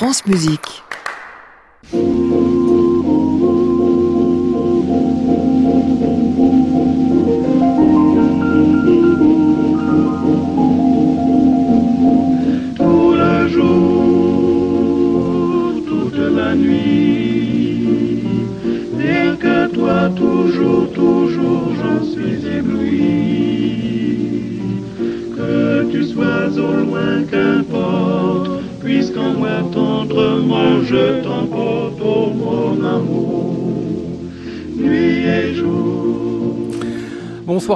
France 0.00 0.24
Musique. 0.24 0.82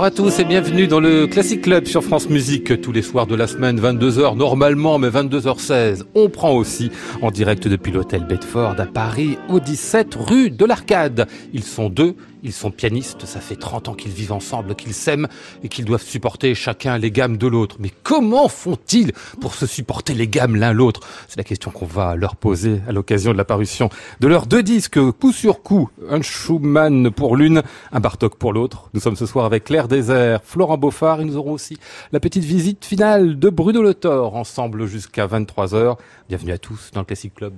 Bonsoir 0.04 0.26
à 0.26 0.30
tous 0.30 0.38
et 0.38 0.44
bienvenue 0.44 0.86
dans 0.86 1.00
le 1.00 1.26
Classic 1.26 1.62
Club 1.62 1.86
sur 1.86 2.04
France 2.04 2.28
Musique 2.28 2.78
tous 2.82 2.92
les 2.92 3.00
soirs 3.00 3.26
de 3.26 3.34
la 3.34 3.46
semaine, 3.46 3.80
22h 3.80 4.36
normalement, 4.36 4.98
mais 4.98 5.08
22h16. 5.08 6.02
On 6.14 6.28
prend 6.28 6.52
aussi 6.52 6.90
en 7.22 7.30
direct 7.30 7.66
depuis 7.68 7.90
l'hôtel 7.90 8.26
Bedford 8.26 8.74
à 8.78 8.84
Paris, 8.84 9.38
au 9.48 9.60
17 9.60 10.14
rue 10.16 10.50
de 10.50 10.66
l'Arcade. 10.66 11.26
Ils 11.54 11.64
sont 11.64 11.88
deux, 11.88 12.16
ils 12.44 12.52
sont 12.52 12.70
pianistes, 12.70 13.24
ça 13.24 13.40
fait 13.40 13.56
30 13.56 13.88
ans 13.88 13.94
qu'ils 13.94 14.12
vivent 14.12 14.32
ensemble, 14.32 14.74
qu'ils 14.76 14.94
s'aiment 14.94 15.26
et 15.62 15.68
qu'ils 15.68 15.86
doivent 15.86 16.02
supporter 16.02 16.54
chacun 16.54 16.98
les 16.98 17.10
gammes 17.10 17.38
de 17.38 17.46
l'autre. 17.46 17.76
Mais 17.80 17.90
comment 18.02 18.48
font-ils 18.48 19.12
pour 19.40 19.54
se 19.54 19.66
supporter 19.66 20.14
les 20.14 20.28
gammes 20.28 20.54
l'un 20.54 20.72
l'autre? 20.72 21.00
C'est 21.26 21.38
la 21.38 21.44
question 21.44 21.70
qu'on 21.70 21.86
va 21.86 22.14
leur 22.16 22.36
poser 22.36 22.82
à 22.86 22.92
l'occasion 22.92 23.32
de 23.32 23.38
la 23.38 23.44
parution 23.44 23.88
de 24.20 24.28
leurs 24.28 24.46
deux 24.46 24.62
disques, 24.62 25.00
coup 25.12 25.32
sur 25.32 25.62
coup, 25.62 25.88
un 26.08 26.20
Schumann 26.20 27.10
pour 27.10 27.36
l'une, 27.36 27.62
un 27.92 28.00
Bartok 28.00 28.36
pour 28.36 28.52
l'autre. 28.52 28.90
Nous 28.92 29.00
sommes 29.00 29.16
ce 29.16 29.26
soir 29.26 29.46
avec 29.46 29.64
Claire 29.64 29.88
Désert, 29.88 30.40
Florent 30.44 30.76
Beaufard 30.76 31.22
et 31.22 31.24
nous 31.24 31.36
aurons 31.36 31.52
aussi 31.52 31.78
la 32.12 32.20
petite 32.20 32.44
visite 32.44 32.84
finale 32.84 33.38
de 33.38 33.48
Bruno 33.48 33.82
Le 33.82 33.94
Thor, 33.94 34.36
ensemble 34.36 34.86
jusqu'à 34.86 35.26
23h. 35.26 35.96
Bienvenue 36.28 36.52
à 36.52 36.58
tous 36.58 36.90
dans 36.92 37.00
le 37.00 37.06
Classic 37.06 37.32
Club. 37.34 37.54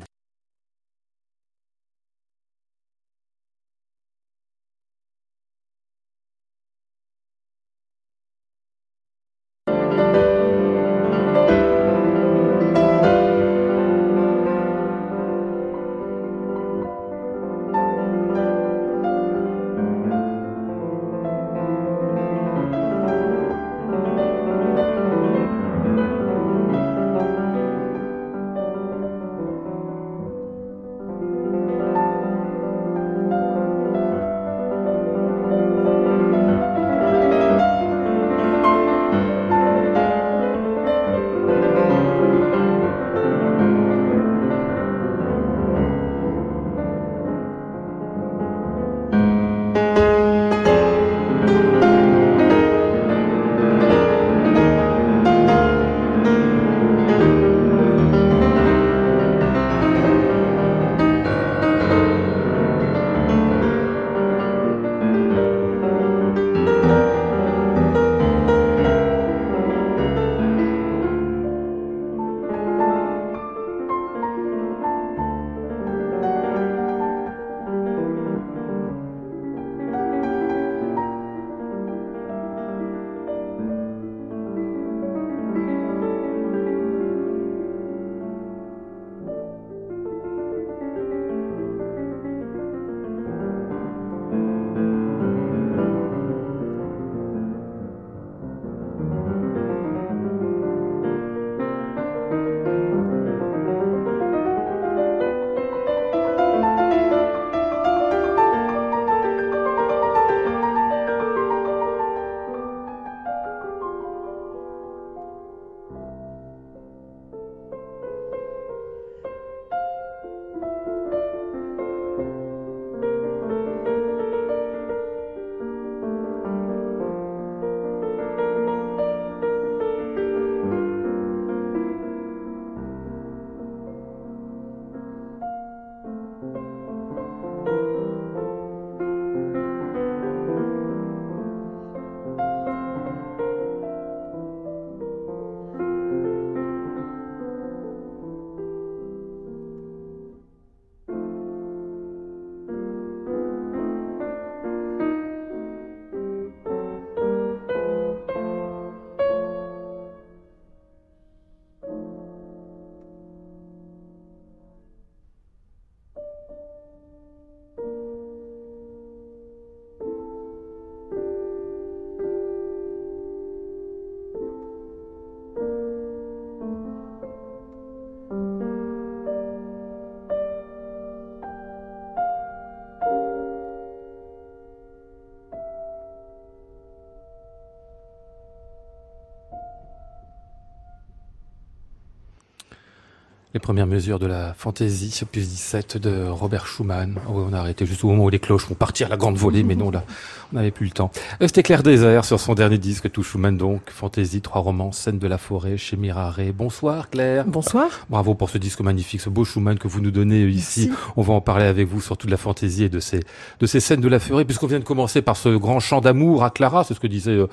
Les 193.57 193.61
premières 193.61 193.87
mesures 193.87 194.19
de 194.19 194.27
la 194.27 194.53
fantaisie, 194.53 195.19
opus 195.23 195.49
17 195.49 195.97
de 195.97 196.29
Robert 196.29 196.67
Schumann. 196.67 197.15
Oh, 197.27 197.47
on 197.51 197.55
a 197.55 197.59
arrêté 197.59 197.87
juste 197.87 198.05
au 198.05 198.09
moment 198.09 198.25
où 198.25 198.29
les 198.29 198.39
cloches 198.39 198.69
vont 198.69 198.75
partir 198.75 199.07
à 199.07 199.09
la 199.09 199.17
grande 199.17 199.37
volée, 199.37 199.63
mais 199.63 199.75
non, 199.75 199.91
là, 199.91 200.05
on 200.53 200.57
n'avait 200.57 200.71
plus 200.71 200.85
le 200.85 200.91
temps. 200.93 201.11
Euh, 201.41 201.47
C'était 201.47 201.63
Claire 201.63 201.83
Désert 201.83 202.27
sur 202.27 202.39
son 202.39 202.53
dernier 202.53 202.77
disque, 202.77 203.11
tout 203.11 203.23
Schumann 203.23 203.57
donc, 203.57 203.81
fantaisie, 203.89 204.43
trois 204.43 204.61
romans, 204.61 204.93
scène 204.93 205.19
de 205.19 205.27
la 205.27 205.39
forêt 205.39 205.79
chez 205.79 205.97
Miraré. 205.97 206.53
Bonsoir 206.53 207.09
Claire. 207.09 207.47
Bonsoir. 207.47 207.89
Bravo 208.11 208.35
pour 208.35 208.51
ce 208.51 208.59
disque 208.59 208.81
magnifique, 208.83 209.23
ce 209.23 209.31
beau 209.31 209.47
Schumann 209.47 209.79
que 209.79 209.89
vous 209.89 210.03
nous 210.03 210.11
donnez 210.11 210.43
ici. 210.43 210.89
Merci. 210.91 211.03
On 211.17 211.23
va 211.23 211.33
en 211.33 211.41
parler 211.41 211.65
avec 211.65 211.89
vous 211.89 212.03
surtout 212.03 212.27
de 212.27 212.33
la 212.33 212.37
fantaisie 212.37 212.85
et 212.85 212.89
de 212.91 213.01
ces, 213.01 213.21
de 213.61 213.67
ces 213.67 213.81
scènes 213.81 214.03
de 214.03 214.09
la 214.09 214.19
forêt, 214.19 214.45
puisqu'on 214.45 214.67
vient 214.67 214.81
de 214.81 214.85
commencer 214.85 215.23
par 215.23 215.39
ce 215.39 215.49
grand 215.57 215.81
chant 215.81 216.03
d'amour 216.03 216.45
à 216.45 216.51
Clara, 216.51 216.85
c'est 216.85 216.93
ce 216.93 217.01
que 217.01 217.07
disait 217.07 217.31
euh, 217.31 217.47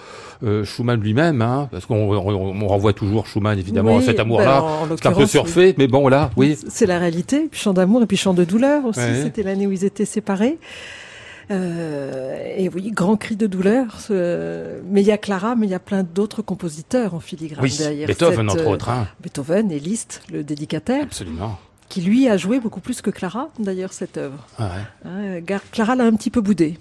euh, 0.44 0.66
Schumann 0.66 1.00
lui-même, 1.00 1.42
hein, 1.42 1.70
parce 1.72 1.86
qu'on 1.86 1.96
on, 2.14 2.62
on 2.62 2.68
renvoie 2.68 2.92
toujours 2.92 3.26
Schumann 3.26 3.58
évidemment 3.58 3.96
Oui, 3.96 4.04
à 4.04 4.06
cet 4.08 4.20
amour-là. 4.20 4.60
ben, 4.60 4.94
en 4.94 4.98
C'est 4.98 5.06
un 5.06 5.14
peu 5.14 5.26
surfait, 5.26 5.74
mais 5.78 5.93
bon 5.94 6.08
là, 6.08 6.32
oui. 6.36 6.58
C'est 6.68 6.86
la 6.86 7.00
réalité. 7.00 7.48
Puis 7.50 7.62
chant 7.62 7.74
d'amour 7.74 8.02
et 8.02 8.06
puis 8.08 8.18
chant 8.18 8.34
de 8.34 8.44
douleur 8.44 8.86
aussi. 8.86 9.22
C'était 9.22 9.44
l'année 9.44 9.68
où 9.68 9.72
ils 9.72 9.86
étaient 9.86 10.06
séparés. 10.06 10.58
Euh, 11.52 12.56
et 12.58 12.70
oui, 12.70 12.92
grand 12.92 13.16
cri 13.16 13.36
de 13.36 13.48
douleur. 13.48 13.98
mais 14.10 15.02
il 15.02 15.08
y 15.08 15.12
a 15.12 15.18
Clara, 15.18 15.56
mais 15.56 15.68
il 15.68 15.70
y 15.70 15.76
a 15.76 15.80
plein 15.80 16.04
d'autres 16.04 16.42
compositeurs 16.42 17.14
en 17.14 17.20
filigrane 17.20 17.64
oui, 17.64 17.76
derrière. 17.78 18.08
Beethoven, 18.08 18.50
entre 18.50 18.68
autres. 18.68 18.90
Hein. 18.90 19.08
Beethoven 19.22 19.72
et 19.72 19.80
Liszt, 19.80 20.22
le 20.32 20.44
dédicataire. 20.44 21.04
Absolument. 21.04 21.60
Qui 21.90 22.02
lui 22.02 22.28
a 22.28 22.38
joué 22.38 22.60
beaucoup 22.60 22.80
plus 22.80 23.02
que 23.02 23.12
Clara, 23.12 23.50
d'ailleurs, 23.60 23.94
cette 23.94 24.18
œuvre. 24.18 24.48
Ah 24.58 24.72
ouais. 25.06 25.42
Hein, 25.54 25.58
Clara 25.72 25.96
l'a 25.96 26.06
un 26.06 26.14
petit 26.16 26.32
peu 26.32 26.42
boudé. 26.42 26.80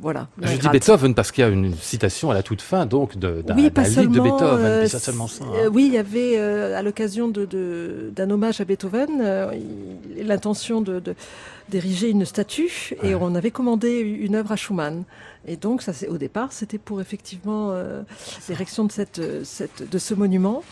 Voilà. 0.00 0.26
Je 0.42 0.56
dis 0.56 0.68
Beethoven 0.68 1.14
parce 1.14 1.30
qu'il 1.30 1.42
y 1.42 1.46
a 1.46 1.50
une 1.50 1.74
citation 1.74 2.30
à 2.30 2.34
la 2.34 2.42
toute 2.42 2.62
fin 2.62 2.84
donc 2.84 3.16
d'un 3.16 3.36
oui, 3.54 3.70
de 3.70 4.20
Beethoven. 4.20 4.66
Euh, 4.66 4.88
seulement 4.88 5.28
ça, 5.28 5.44
hein. 5.44 5.68
Oui, 5.72 5.86
il 5.86 5.94
y 5.94 5.98
avait 5.98 6.36
euh, 6.36 6.76
à 6.76 6.82
l'occasion 6.82 7.28
d'un 7.28 7.44
de, 7.46 8.32
hommage 8.32 8.60
à 8.60 8.64
Beethoven 8.64 9.20
euh, 9.20 9.52
l'intention 10.16 10.80
de, 10.80 11.00
d'ériger 11.68 12.10
une 12.10 12.24
statue 12.24 12.94
et 13.02 13.14
on 13.14 13.34
avait 13.36 13.52
commandé 13.52 14.00
une 14.00 14.34
œuvre 14.34 14.52
à 14.52 14.56
Schumann. 14.56 15.04
Et 15.46 15.56
donc, 15.56 15.82
ça, 15.82 15.92
au 16.08 16.18
départ, 16.18 16.52
c'était 16.52 16.78
pour 16.78 17.00
effectivement 17.00 17.74
l'érection 18.48 18.84
de, 18.84 18.92
cette, 18.92 19.20
cette, 19.44 19.88
de 19.88 19.98
ce 19.98 20.14
monument. 20.14 20.62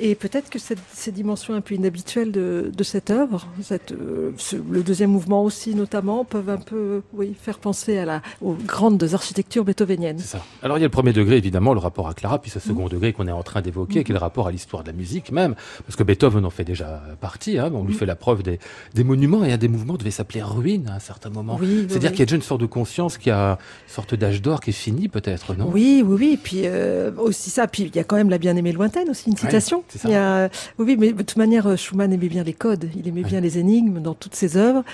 Et 0.00 0.14
peut-être 0.14 0.48
que 0.48 0.58
cette, 0.58 0.78
ces 0.92 1.10
dimensions 1.10 1.54
un 1.54 1.60
peu 1.60 1.74
inhabituelles 1.74 2.30
de, 2.30 2.70
de 2.74 2.84
cette 2.84 3.10
œuvre, 3.10 3.46
cette, 3.62 3.92
euh, 3.92 4.30
le 4.70 4.82
deuxième 4.82 5.10
mouvement 5.10 5.42
aussi 5.42 5.74
notamment, 5.74 6.24
peuvent 6.24 6.50
un 6.50 6.58
peu 6.58 7.02
oui, 7.12 7.34
faire 7.40 7.58
penser 7.58 7.98
à 7.98 8.04
la, 8.04 8.22
aux 8.40 8.54
grandes 8.54 9.02
architectures 9.12 9.64
beethoveniennes. 9.64 10.18
C'est 10.18 10.36
ça. 10.36 10.44
Alors 10.62 10.78
il 10.78 10.80
y 10.80 10.84
a 10.84 10.86
le 10.86 10.90
premier 10.90 11.12
degré, 11.12 11.36
évidemment, 11.36 11.74
le 11.74 11.80
rapport 11.80 12.08
à 12.08 12.14
Clara, 12.14 12.40
puis 12.40 12.50
ce 12.50 12.60
second 12.60 12.86
mmh. 12.86 12.90
degré 12.90 13.12
qu'on 13.12 13.26
est 13.26 13.32
en 13.32 13.42
train 13.42 13.60
d'évoquer, 13.60 14.04
qui 14.04 14.12
est 14.12 14.14
le 14.14 14.20
rapport 14.20 14.46
à 14.46 14.52
l'histoire 14.52 14.82
de 14.84 14.88
la 14.88 14.94
musique 14.94 15.32
même, 15.32 15.54
parce 15.84 15.96
que 15.96 16.04
Beethoven 16.04 16.44
en 16.44 16.50
fait 16.50 16.64
déjà 16.64 17.02
partie, 17.20 17.58
hein, 17.58 17.70
on 17.74 17.84
lui 17.84 17.94
mmh. 17.94 17.98
fait 17.98 18.06
la 18.06 18.16
preuve 18.16 18.42
des, 18.42 18.60
des 18.94 19.04
monuments, 19.04 19.44
et 19.44 19.52
un 19.52 19.58
des 19.58 19.68
mouvements 19.68 19.96
devait 19.96 20.10
s'appeler 20.12 20.42
ruine 20.42 20.88
à 20.88 20.94
un 20.94 21.00
certain 21.00 21.30
moment. 21.30 21.58
Oui, 21.60 21.86
C'est-à-dire 21.88 22.10
qu'il 22.10 22.20
y 22.20 22.22
a 22.22 22.26
déjà 22.26 22.36
une 22.36 22.42
sorte 22.42 22.60
de 22.60 22.66
conscience 22.66 23.18
qui 23.18 23.30
a 23.30 23.52
une 23.88 23.92
sorte 23.92 24.14
d'âge 24.14 24.42
d'or 24.42 24.60
qui 24.60 24.70
est 24.70 24.72
fini 24.72 25.08
peut-être, 25.08 25.54
non? 25.54 25.70
Oui, 25.72 26.04
oui, 26.06 26.16
oui, 26.18 26.38
puis 26.42 26.62
euh, 26.64 27.10
aussi 27.18 27.50
ça, 27.50 27.66
puis 27.66 27.84
il 27.84 27.96
y 27.96 27.98
a 27.98 28.04
quand 28.04 28.16
même 28.16 28.30
la 28.30 28.38
bien-aimée 28.38 28.72
lointaine 28.72 29.10
aussi, 29.10 29.28
une 29.28 29.36
citation. 29.36 29.82
Il 30.04 30.10
y 30.10 30.14
a, 30.14 30.48
oui, 30.78 30.96
mais 30.98 31.12
de 31.12 31.22
toute 31.22 31.36
manière, 31.36 31.66
euh, 31.66 31.76
Schumann 31.76 32.12
aimait 32.12 32.28
bien 32.28 32.44
les 32.44 32.52
codes, 32.52 32.88
il 32.96 33.08
aimait 33.08 33.22
bien 33.22 33.40
les 33.40 33.58
énigmes 33.58 34.00
dans 34.00 34.14
toutes 34.14 34.34
ses 34.34 34.56
œuvres. 34.56 34.84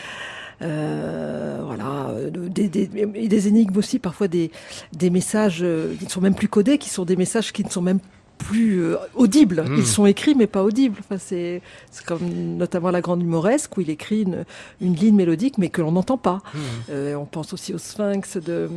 Euh, 0.62 1.60
voilà, 1.64 2.08
euh, 2.10 2.30
des, 2.30 2.68
des, 2.68 2.86
des, 2.86 3.48
énigmes 3.48 3.76
aussi, 3.76 3.98
parfois 3.98 4.28
des, 4.28 4.50
des 4.92 5.10
messages 5.10 5.60
euh, 5.62 5.94
qui 5.98 6.04
ne 6.04 6.10
sont 6.10 6.20
même 6.20 6.34
plus 6.34 6.48
codés, 6.48 6.78
qui 6.78 6.88
sont 6.88 7.04
des 7.04 7.16
messages 7.16 7.52
qui 7.52 7.64
ne 7.64 7.70
sont 7.70 7.82
même 7.82 7.98
plus 8.38 8.82
audibles. 9.14 9.64
Hmm. 9.66 9.76
Ils 9.76 9.86
sont 9.86 10.06
écrits 10.06 10.34
mais 10.34 10.46
pas 10.46 10.62
audibles. 10.62 10.96
Enfin, 11.00 11.18
c'est 11.18 11.62
comme 12.06 12.56
notamment 12.56 12.90
la 12.90 13.00
grande 13.00 13.22
humoresque 13.22 13.76
où 13.76 13.80
il 13.80 13.90
écrit 13.90 14.22
une, 14.22 14.44
une 14.80 14.94
ligne 14.94 15.14
mélodique 15.14 15.56
mais 15.56 15.68
que 15.68 15.80
l'on 15.80 15.92
n'entend 15.92 16.18
pas. 16.18 16.42
Hmm. 16.52 16.58
Euh, 16.90 17.14
on 17.14 17.26
pense 17.26 17.52
aussi 17.52 17.72
au 17.72 17.78
Sphinx 17.78 18.36
de, 18.36 18.68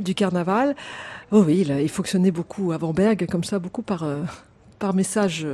du 0.00 0.14
carnaval. 0.14 0.74
Oh 1.32 1.44
oui, 1.46 1.66
il, 1.68 1.80
il 1.80 1.88
fonctionnait 1.88 2.30
beaucoup 2.30 2.72
avant 2.72 2.92
Berg, 2.92 3.26
comme 3.30 3.44
ça, 3.44 3.58
beaucoup 3.58 3.82
par, 3.82 4.06
par 4.78 4.94
message 4.94 5.46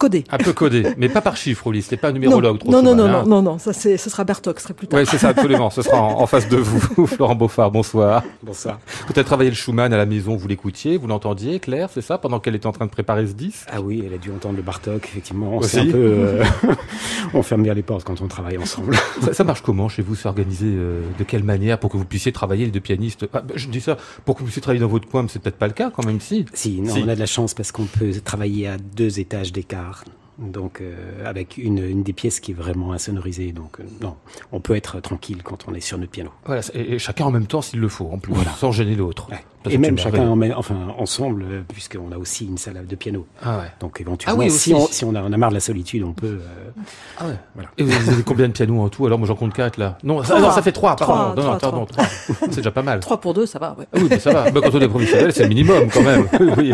codé. 0.00 0.24
Un 0.30 0.38
peu 0.38 0.52
codé, 0.54 0.82
mais 0.96 1.10
pas 1.10 1.20
par 1.20 1.36
chiffre, 1.36 1.66
Oli. 1.66 1.82
C'était 1.82 1.98
pas 1.98 2.08
un 2.08 2.12
numérologue. 2.12 2.64
Non, 2.64 2.82
non, 2.82 2.94
non, 2.94 3.06
non, 3.06 3.26
non, 3.26 3.42
non, 3.42 3.58
ça 3.58 3.72
c'est, 3.72 3.98
ce 3.98 4.08
sera 4.08 4.24
Bertok, 4.24 4.58
ce 4.58 4.64
serait 4.64 4.74
plus 4.74 4.88
tard. 4.88 4.98
Oui, 4.98 5.06
c'est 5.06 5.18
ça, 5.18 5.28
absolument. 5.28 5.68
ce 5.70 5.82
sera 5.82 6.00
en, 6.00 6.26
face 6.26 6.48
de 6.48 6.56
vous, 6.56 7.06
Florent 7.06 7.34
Beaufard. 7.34 7.70
Bonsoir. 7.70 8.22
Bonsoir. 8.42 8.80
Vous 9.06 9.12
avez 9.14 9.24
travaillé 9.24 9.50
le 9.50 9.56
Schumann 9.56 9.92
à 9.92 9.98
la 9.98 10.06
maison, 10.06 10.36
vous 10.36 10.48
l'écoutiez, 10.48 10.96
vous 10.96 11.06
l'entendiez, 11.06 11.60
Claire, 11.60 11.90
c'est 11.92 12.00
ça, 12.00 12.16
pendant 12.16 12.40
qu'elle 12.40 12.54
était 12.54 12.66
en 12.66 12.72
train 12.72 12.86
de 12.86 12.90
préparer 12.90 13.26
ce 13.26 13.32
disque? 13.32 13.68
Ah 13.70 13.82
oui, 13.82 14.02
elle 14.06 14.14
a 14.14 14.18
dû 14.18 14.32
entendre 14.32 14.56
le 14.56 14.62
Bartok, 14.62 15.04
effectivement. 15.04 15.58
On 15.58 15.62
un 15.62 15.86
peu, 15.86 15.92
euh, 15.94 16.44
on 17.34 17.42
ferme 17.42 17.62
bien 17.62 17.74
les 17.74 17.82
portes 17.82 18.04
quand 18.04 18.22
on 18.22 18.26
travaille 18.26 18.56
ensemble. 18.56 18.96
ça, 19.32 19.44
marche 19.44 19.60
comment 19.60 19.90
chez 19.90 20.02
vous 20.02 20.14
C'est 20.14 20.28
organisé 20.28 20.66
euh, 20.66 21.02
de 21.18 21.24
quelle 21.24 21.44
manière 21.44 21.78
pour 21.78 21.90
que 21.90 21.98
vous 21.98 22.06
puissiez 22.06 22.32
travailler 22.32 22.64
les 22.64 22.70
deux 22.70 22.80
pianistes? 22.80 23.26
Ah, 23.34 23.42
bah, 23.42 23.52
Je 23.54 23.68
dis 23.68 23.82
ça 23.82 23.98
pour 24.24 24.34
que 24.34 24.40
vous 24.40 24.46
puissiez 24.46 24.62
travailler 24.62 24.80
dans 24.80 24.88
votre 24.88 25.08
coin, 25.08 25.22
mais 25.22 25.28
c'est 25.28 25.42
peut-être 25.42 25.58
pas 25.58 25.68
le 25.68 25.74
cas 25.74 25.90
quand 25.94 26.06
même, 26.06 26.20
si. 26.20 26.46
Si, 26.54 26.80
non, 26.80 26.94
on 26.96 27.08
a 27.08 27.14
de 27.14 27.20
la 27.20 27.26
chance 27.26 27.52
parce 27.52 27.70
qu'on 27.70 27.84
peut 27.84 28.12
travailler 28.24 28.66
à 28.66 28.78
deux 28.78 29.20
étages 29.20 29.52
d'écart 29.52 29.89
donc 30.40 30.80
euh, 30.80 31.28
avec 31.28 31.58
une, 31.58 31.78
une, 31.78 32.02
des 32.02 32.12
pièces 32.12 32.40
qui 32.40 32.52
est 32.52 32.54
vraiment 32.54 32.92
insonorisée. 32.92 33.52
Donc 33.52 33.78
euh, 33.78 33.84
non, 34.00 34.16
on 34.52 34.60
peut 34.60 34.74
être 34.74 35.00
tranquille 35.00 35.42
quand 35.42 35.66
on 35.68 35.74
est 35.74 35.80
sur 35.80 35.98
notre 35.98 36.10
piano. 36.10 36.30
Voilà, 36.46 36.62
et, 36.74 36.98
chacun 36.98 37.26
en 37.26 37.30
même 37.30 37.46
temps 37.46 37.62
s'il 37.62 37.80
le 37.80 37.88
faut, 37.88 38.08
en 38.10 38.18
plus, 38.18 38.32
voilà. 38.32 38.50
sans 38.52 38.72
gêner 38.72 38.94
l'autre. 38.94 39.28
Et 39.68 39.76
même 39.76 39.98
chacun, 39.98 40.26
en, 40.26 40.40
enfin 40.52 40.88
ensemble, 40.96 41.44
euh, 41.46 41.62
puisqu'on 41.68 42.12
a 42.12 42.16
aussi 42.16 42.46
une 42.46 42.56
salle 42.56 42.86
de 42.86 42.96
piano. 42.96 43.26
Ah 43.42 43.58
ouais. 43.58 43.64
Donc 43.80 44.00
éventuellement, 44.00 44.42
ah 44.46 44.48
si, 44.48 44.72
on, 44.72 44.86
si 44.86 45.04
on, 45.04 45.14
a, 45.14 45.22
on, 45.22 45.32
a, 45.32 45.36
marre 45.36 45.50
de 45.50 45.54
la 45.54 45.60
solitude, 45.60 46.02
on 46.02 46.14
peut. 46.14 46.40
ah 47.18 47.26
ouais. 47.26 47.34
Voilà. 47.54 47.70
Et 47.76 47.82
vous 47.82 48.10
avez 48.10 48.22
combien 48.22 48.48
de 48.48 48.52
pianos 48.52 48.80
en 48.80 48.88
tout 48.88 49.04
Alors? 49.04 49.18
Moi 49.18 49.28
j'en 49.28 49.36
compte 49.36 49.52
quatre 49.52 49.76
là. 49.76 49.98
Non, 50.02 50.24
ça, 50.24 50.40
non, 50.40 50.50
ça 50.50 50.62
fait 50.62 50.72
trois. 50.72 50.96
Pardon, 50.96 51.40
non, 51.40 51.52
non, 51.52 51.58
pardon, 51.58 51.84
trois. 51.84 52.06
C'est 52.40 52.56
déjà 52.56 52.70
pas 52.70 52.82
mal. 52.82 53.00
Trois 53.00 53.20
pour 53.20 53.34
deux, 53.34 53.44
ça 53.44 53.58
va. 53.58 53.76
Ouais. 53.78 53.86
Ah 53.92 53.98
oui, 54.00 54.06
mais 54.08 54.18
ça 54.18 54.32
va. 54.32 54.50
Bah, 54.50 54.60
quand 54.62 54.74
on 54.74 54.80
est 54.80 54.88
professionnel, 54.88 55.32
c'est 55.32 55.42
le 55.42 55.50
minimum 55.50 55.88
quand 55.92 56.02
même. 56.02 56.26
oui. 56.56 56.72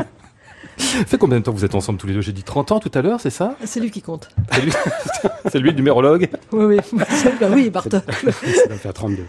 Ça 0.76 1.04
fait 1.04 1.18
combien 1.18 1.38
de 1.38 1.44
temps 1.44 1.52
vous 1.52 1.64
êtes 1.64 1.74
ensemble 1.74 1.98
tous 1.98 2.06
les 2.06 2.14
deux 2.14 2.20
J'ai 2.20 2.32
dit 2.32 2.42
30 2.42 2.72
ans 2.72 2.80
tout 2.80 2.90
à 2.94 3.02
l'heure, 3.02 3.20
c'est 3.20 3.30
ça 3.30 3.56
C'est 3.64 3.80
lui 3.80 3.90
qui 3.90 4.02
compte. 4.02 4.28
C'est 4.52 4.60
lui, 4.60 4.72
c'est 5.50 5.58
lui 5.58 5.70
le 5.70 5.76
numérologue 5.76 6.28
Oui, 6.52 6.76
oui. 6.76 6.78
Bah 7.40 7.48
oui, 7.52 7.70
Bartok. 7.70 8.02
Ça 8.12 8.68
va 8.68 8.76
faire 8.76 8.92
32. 8.92 9.22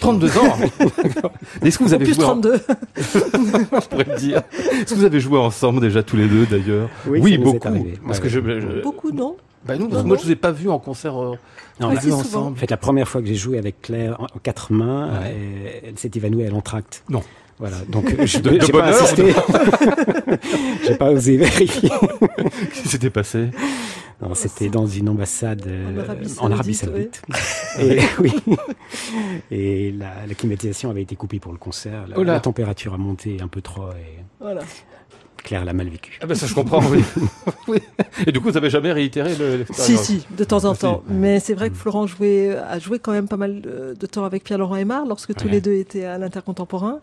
32 0.00 0.38
ans 0.38 0.56
Est-ce 1.62 1.78
que 1.78 1.84
vous 1.84 1.94
avez 1.94 2.04
plus 2.04 2.14
joué 2.14 2.24
32 2.24 2.60
Je 2.96 3.88
pourrais 3.88 4.04
le 4.04 4.16
dire. 4.16 4.42
Est-ce 4.52 4.94
que 4.94 4.94
vous 4.94 5.04
avez 5.04 5.20
joué 5.20 5.38
ensemble 5.38 5.80
déjà 5.80 6.02
tous 6.02 6.16
les 6.16 6.26
deux 6.26 6.46
d'ailleurs 6.46 6.88
Oui, 7.06 7.38
beaucoup. 7.38 7.86
Parce 8.06 8.20
que 8.20 8.28
je, 8.28 8.40
Beaucoup, 8.82 9.10
non 9.10 9.36
bah 9.64 9.76
non, 9.76 9.88
parce 9.88 10.02
que 10.02 10.08
moi 10.08 10.16
je 10.16 10.24
vous 10.24 10.30
ai 10.32 10.36
pas 10.36 10.50
vu 10.50 10.68
en 10.68 10.80
concert. 10.80 11.22
Euh, 11.22 11.36
non, 11.78 11.88
on 11.88 11.96
a 11.96 12.00
vu 12.00 12.12
ensemble. 12.12 12.56
En 12.56 12.60
fait, 12.60 12.70
la 12.70 12.76
première 12.76 13.08
fois 13.08 13.20
que 13.20 13.28
j'ai 13.28 13.36
joué 13.36 13.58
avec 13.58 13.80
Claire 13.80 14.20
en, 14.20 14.26
quatre 14.42 14.72
mains, 14.72 15.10
elle 15.84 15.96
s'est 15.98 16.10
évanouie 16.16 16.44
à 16.44 16.50
l'entracte. 16.50 17.04
Non. 17.08 17.22
Voilà, 17.62 17.76
donc 17.88 18.08
je 18.26 18.38
n'ai 18.40 18.58
pas 18.58 18.88
insisté. 18.88 19.32
j'ai 20.84 20.96
pas 20.96 21.12
osé 21.12 21.36
vérifier. 21.36 21.90
Qu'est-ce 21.90 22.82
qui 22.82 22.88
s'était 22.88 23.08
passé? 23.08 23.50
Non, 24.20 24.34
c'était 24.34 24.68
dans 24.68 24.88
une 24.88 25.08
ambassade 25.08 25.70
en 26.40 26.50
Arabie 26.50 26.70
euh, 26.70 26.74
Saoudite. 26.74 27.22
Et, 27.78 28.00
oui. 28.18 28.32
Et 29.52 29.92
la, 29.92 30.26
la, 30.26 30.34
climatisation 30.34 30.90
avait 30.90 31.02
été 31.02 31.14
coupée 31.14 31.38
pour 31.38 31.52
le 31.52 31.58
concert. 31.58 32.08
La, 32.08 32.20
la, 32.24 32.40
température 32.40 32.94
a 32.94 32.98
monté 32.98 33.36
un 33.40 33.46
peu 33.46 33.60
trop. 33.60 33.90
Et... 33.90 34.24
Voilà. 34.40 34.62
Claire 35.44 35.64
l'a 35.64 35.72
mal 35.72 35.88
vécu. 35.88 36.18
Ah 36.20 36.26
ben 36.26 36.34
ça 36.34 36.46
je 36.46 36.54
comprends, 36.54 36.82
oui. 36.90 37.04
oui. 37.68 37.78
Et 38.26 38.32
du 38.32 38.40
coup, 38.40 38.48
vous 38.48 38.54
n'avez 38.54 38.70
jamais 38.70 38.92
réitéré 38.92 39.36
le 39.36 39.64
Si, 39.70 39.96
si, 39.96 40.26
de 40.36 40.42
temps 40.42 40.64
en 40.64 40.74
temps. 40.74 41.04
Mais 41.08 41.38
c'est 41.38 41.54
vrai 41.54 41.70
que 41.70 41.76
Florent 41.76 42.08
jouait, 42.08 42.56
a 42.56 42.80
joué 42.80 42.98
quand 42.98 43.12
même 43.12 43.28
pas 43.28 43.36
mal 43.36 43.60
de, 43.60 44.06
temps 44.06 44.24
avec 44.24 44.42
Pierre-Laurent 44.42 44.76
Aymar 44.76 45.06
lorsque 45.06 45.32
tous 45.34 45.48
les 45.48 45.60
deux 45.60 45.74
étaient 45.74 46.04
à 46.04 46.18
l'intercontemporain. 46.18 47.00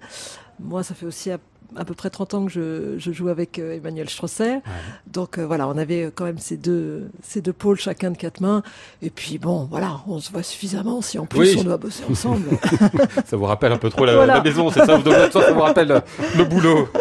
Moi, 0.60 0.84
ça 0.84 0.94
fait 0.94 1.06
aussi 1.06 1.32
à, 1.32 1.40
peu 1.86 1.94
près 1.94 2.10
30 2.10 2.34
ans 2.34 2.46
que 2.46 2.52
je, 2.52 2.96
je 2.98 3.12
joue 3.12 3.30
avec 3.30 3.60
euh, 3.60 3.78
Emmanuel 3.78 4.10
Strosser. 4.10 4.60
Donc 5.08 5.38
euh, 5.38 5.46
voilà, 5.46 5.68
on 5.68 5.78
avait 5.78 6.12
quand 6.14 6.26
même 6.26 6.40
ces 6.40 6.58
deux, 6.58 7.10
ces 7.24 7.42
deux 7.42 7.54
pôles, 7.54 7.78
chacun 7.78 8.12
de 8.12 8.18
quatre 8.18 8.42
mains. 8.42 8.64
Et 9.02 9.10
puis 9.10 9.38
bon, 9.38 9.68
voilà, 9.70 10.02
on 10.08 10.20
se 10.20 10.32
voit 10.32 10.44
suffisamment 10.44 11.02
si 11.02 11.20
en 11.20 11.26
plus 11.26 11.58
on 11.58 11.64
doit 11.64 11.78
bosser 11.78 12.04
ensemble. 12.10 12.50
ça 13.26 13.38
vous 13.38 13.46
rappelle 13.46 13.72
un 13.72 13.78
peu 13.78 13.90
trop 13.90 14.06
la, 14.06 14.26
la 14.26 14.42
maison, 14.42 14.70
c'est 14.72 14.86
ça, 14.86 15.00
ça 15.32 15.52
vous 15.52 15.62
rappelle 15.62 16.02
le 16.38 16.44
boulot. 16.44 16.88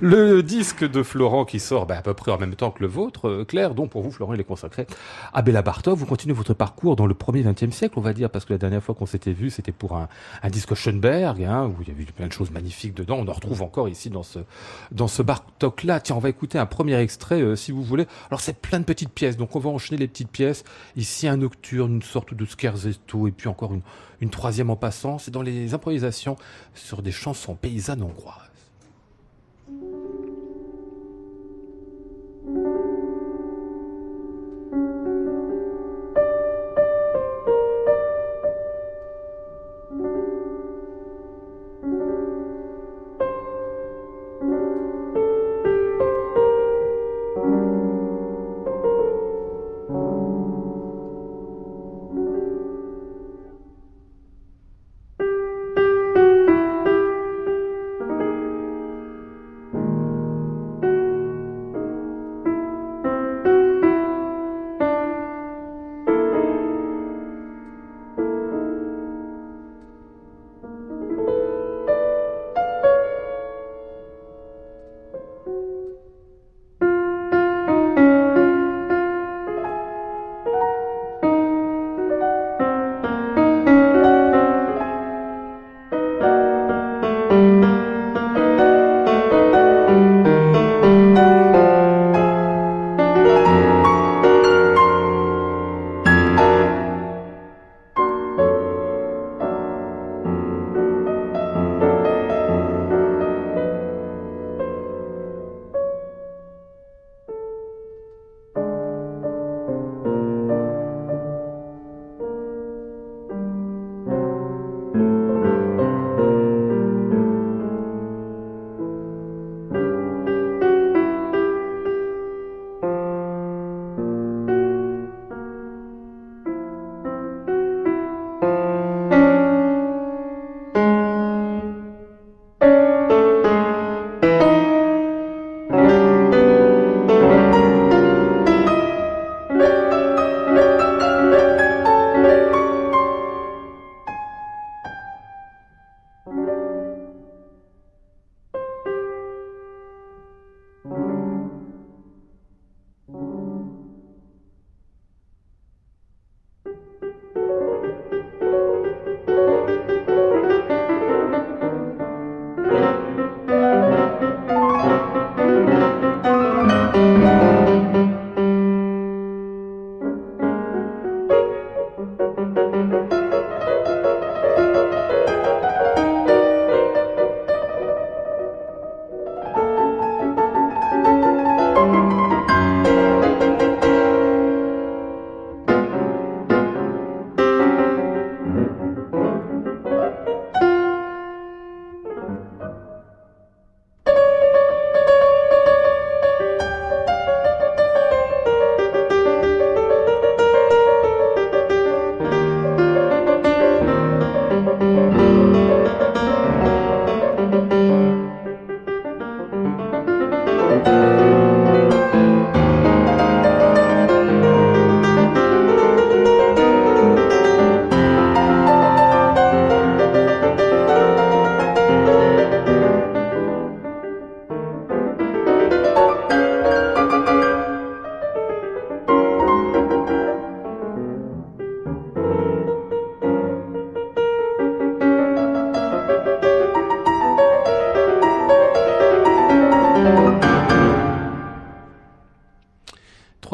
Le 0.00 0.42
disque 0.42 0.84
de 0.84 1.02
Florent 1.02 1.44
qui 1.44 1.60
sort 1.60 1.86
bah, 1.86 1.98
à 1.98 2.02
peu 2.02 2.14
près 2.14 2.32
en 2.32 2.38
même 2.38 2.54
temps 2.54 2.70
que 2.70 2.82
le 2.82 2.88
vôtre, 2.88 3.28
euh, 3.28 3.44
Claire, 3.44 3.74
dont 3.74 3.88
pour 3.88 4.02
vous, 4.02 4.10
Florent, 4.10 4.34
il 4.34 4.40
est 4.40 4.44
consacré 4.44 4.86
à 5.32 5.42
Béla 5.42 5.62
Bartok. 5.62 5.96
Vous 5.96 6.06
continuez 6.06 6.34
votre 6.34 6.54
parcours 6.54 6.96
dans 6.96 7.06
le 7.06 7.14
premier 7.14 7.42
XXe 7.42 7.74
siècle, 7.74 7.94
on 7.98 8.02
va 8.02 8.12
dire, 8.12 8.30
parce 8.30 8.44
que 8.44 8.52
la 8.52 8.58
dernière 8.58 8.82
fois 8.82 8.94
qu'on 8.94 9.06
s'était 9.06 9.32
vu, 9.32 9.50
c'était 9.50 9.72
pour 9.72 9.96
un, 9.96 10.08
un 10.42 10.50
disque 10.50 10.74
Schoenberg, 10.74 11.42
hein, 11.44 11.66
où 11.66 11.82
il 11.82 11.88
y 11.88 11.90
avait 11.90 12.04
plein 12.04 12.26
de 12.26 12.32
choses 12.32 12.50
magnifiques 12.50 12.94
dedans. 12.94 13.18
On 13.20 13.28
en 13.28 13.32
retrouve 13.32 13.62
encore 13.62 13.88
ici 13.88 14.10
dans 14.10 14.22
ce, 14.22 14.40
dans 14.92 15.08
ce 15.08 15.22
Bartok-là. 15.22 16.00
Tiens, 16.00 16.16
on 16.16 16.20
va 16.20 16.28
écouter 16.28 16.58
un 16.58 16.66
premier 16.66 16.98
extrait, 16.98 17.40
euh, 17.40 17.56
si 17.56 17.72
vous 17.72 17.82
voulez. 17.82 18.06
Alors, 18.30 18.40
c'est 18.40 18.58
plein 18.60 18.80
de 18.80 18.84
petites 18.84 19.12
pièces, 19.12 19.36
donc 19.36 19.56
on 19.56 19.60
va 19.60 19.70
enchaîner 19.70 19.98
les 19.98 20.08
petites 20.08 20.30
pièces. 20.30 20.64
Ici, 20.96 21.28
un 21.28 21.36
nocturne, 21.38 21.96
une 21.96 22.02
sorte 22.02 22.34
de 22.34 22.44
scherzetto, 22.44 23.28
et 23.28 23.32
puis 23.32 23.48
encore 23.48 23.72
une, 23.72 23.82
une 24.20 24.30
troisième 24.30 24.70
en 24.70 24.76
passant. 24.76 25.18
C'est 25.18 25.30
dans 25.30 25.42
les 25.42 25.74
improvisations 25.74 26.36
sur 26.74 27.02
des 27.02 27.12
chansons 27.12 27.54
paysannes 27.54 28.02
hongroises. 28.02 28.45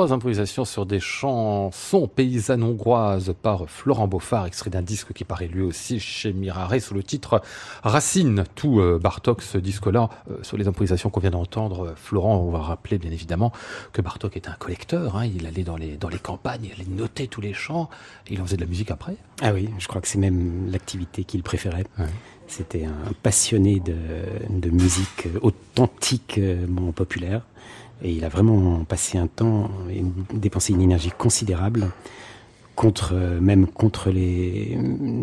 Trois 0.02 0.12
improvisations 0.12 0.64
sur 0.64 0.84
des 0.84 0.98
chansons 0.98 2.08
paysannes 2.08 2.64
hongroises 2.64 3.32
par 3.40 3.70
Florent 3.70 4.08
Beaufard, 4.08 4.46
extrait 4.46 4.68
d'un 4.68 4.82
disque 4.82 5.12
qui 5.12 5.22
paraît 5.22 5.46
lui 5.46 5.62
aussi 5.62 6.00
chez 6.00 6.32
Mirare 6.32 6.80
sous 6.80 6.94
le 6.94 7.04
titre 7.04 7.40
Racine. 7.84 8.42
Tout 8.56 8.80
euh, 8.80 8.98
Bartok, 8.98 9.42
ce 9.42 9.58
disque-là, 9.58 10.10
euh, 10.28 10.38
sur 10.42 10.56
les 10.56 10.66
improvisations 10.66 11.08
qu'on 11.08 11.20
vient 11.20 11.30
d'entendre, 11.30 11.94
Florent, 11.94 12.38
on 12.38 12.50
va 12.50 12.58
rappeler 12.58 12.98
bien 12.98 13.12
évidemment 13.12 13.52
que 13.92 14.02
Bartok 14.02 14.36
était 14.36 14.48
un 14.48 14.56
collecteur. 14.58 15.16
Hein. 15.16 15.26
il 15.26 15.46
allait 15.46 15.62
dans 15.62 15.76
les, 15.76 15.96
dans 15.96 16.08
les 16.08 16.18
campagnes, 16.18 16.64
il 16.64 16.72
allait 16.72 16.90
noter 16.90 17.28
tous 17.28 17.40
les 17.40 17.54
chants, 17.54 17.88
et 18.26 18.34
il 18.34 18.40
en 18.40 18.44
faisait 18.44 18.56
de 18.56 18.62
la 18.62 18.68
musique 18.68 18.90
après. 18.90 19.14
Ah 19.40 19.52
oui, 19.52 19.70
je 19.78 19.86
crois 19.86 20.00
que 20.00 20.08
c'est 20.08 20.18
même 20.18 20.68
l'activité 20.68 21.22
qu'il 21.22 21.44
préférait. 21.44 21.84
C'était 22.48 22.86
un 22.86 23.12
passionné 23.22 23.78
de, 23.78 23.94
de 24.50 24.68
musique 24.68 25.28
authentique, 25.42 26.40
bon, 26.66 26.90
populaire. 26.90 27.42
Et 28.02 28.12
il 28.12 28.24
a 28.24 28.28
vraiment 28.28 28.84
passé 28.84 29.18
un 29.18 29.26
temps 29.28 29.70
et 29.90 30.02
dépensé 30.34 30.72
une 30.72 30.82
énergie 30.82 31.12
considérable 31.16 31.88
contre 32.74 33.14
même 33.14 33.66
contre 33.66 34.10
les 34.10 34.78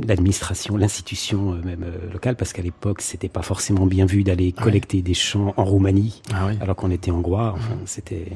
l'administration, 0.08 0.78
l'institution 0.78 1.54
euh, 1.54 1.62
même 1.64 1.84
euh, 1.84 2.12
locale, 2.14 2.36
parce 2.36 2.54
qu'à 2.54 2.62
l'époque 2.62 3.02
c'était 3.02 3.28
pas 3.28 3.42
forcément 3.42 3.86
bien 3.86 4.06
vu 4.06 4.24
d'aller 4.24 4.52
collecter 4.52 5.02
des 5.02 5.16
chants 5.16 5.54
en 5.58 5.66
Roumanie, 5.66 6.22
ah 6.32 6.50
alors 6.62 6.76
qu'on 6.76 6.92
était 6.92 7.12
hongrois. 7.12 7.54
Enfin, 7.56 7.76
c'était 7.86 8.28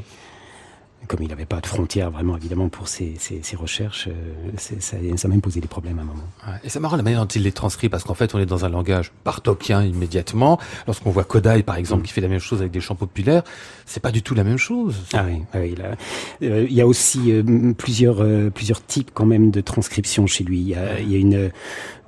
comme 1.08 1.22
il 1.22 1.30
n'avait 1.30 1.46
pas 1.46 1.60
de 1.60 1.68
frontières 1.68 2.12
vraiment 2.12 2.38
évidemment 2.38 2.70
pour 2.70 2.88
ses, 2.88 3.18
recherches, 3.56 4.08
euh, 4.08 4.52
ça, 4.58 4.76
ça, 4.80 4.98
a 4.98 5.28
même 5.28 5.42
posé 5.42 5.60
des 5.60 5.68
problèmes 5.68 6.00
à 6.00 6.02
un 6.02 6.06
moment. 6.06 6.24
Et 6.64 6.70
c'est 6.70 6.80
marrant 6.80 6.96
la 6.96 7.04
manière 7.04 7.22
dont 7.22 7.28
il 7.28 7.44
les 7.44 7.52
transcrit 7.52 7.90
parce 7.90 8.04
qu'en 8.04 8.14
fait 8.14 8.34
on 8.36 8.40
est 8.40 8.46
dans 8.46 8.66
un 8.66 8.70
langage 8.70 9.12
bartokien 9.26 9.84
immédiatement. 9.84 10.60
Lorsqu'on 10.88 11.12
voit 11.12 11.24
Kodai 11.24 11.64
par 11.64 11.76
exemple 11.78 12.02
mm. 12.02 12.06
qui 12.06 12.14
fait 12.14 12.22
la 12.22 12.28
même 12.28 12.40
chose 12.40 12.62
avec 12.62 12.72
des 12.72 12.82
chants 12.82 12.96
populaires, 12.96 13.44
c'est 13.86 14.02
pas 14.02 14.12
du 14.12 14.22
tout 14.22 14.36
la 14.36 14.44
même 14.44 14.58
chose. 14.58 15.04
Ah 15.14 15.26
oui, 15.28 15.42
ah 15.54 15.66
il, 15.66 15.82
euh, 15.82 16.66
il, 16.70 16.74
y 16.74 16.82
a 16.82 16.88
aussi 16.88 17.32
euh, 17.32 17.74
plusieurs 17.74 18.24
plusieurs 18.52 18.86
types 18.86 19.12
quand 19.14 19.26
même 19.26 19.52
de 19.52 19.62
transcription 19.62 20.28
chez 20.28 20.44
lui. 20.44 20.60
Il 20.60 20.70
y 20.70 20.76
a, 20.76 21.00
il 21.00 21.12
y 21.12 21.16
a 21.16 21.20
une 21.20 21.52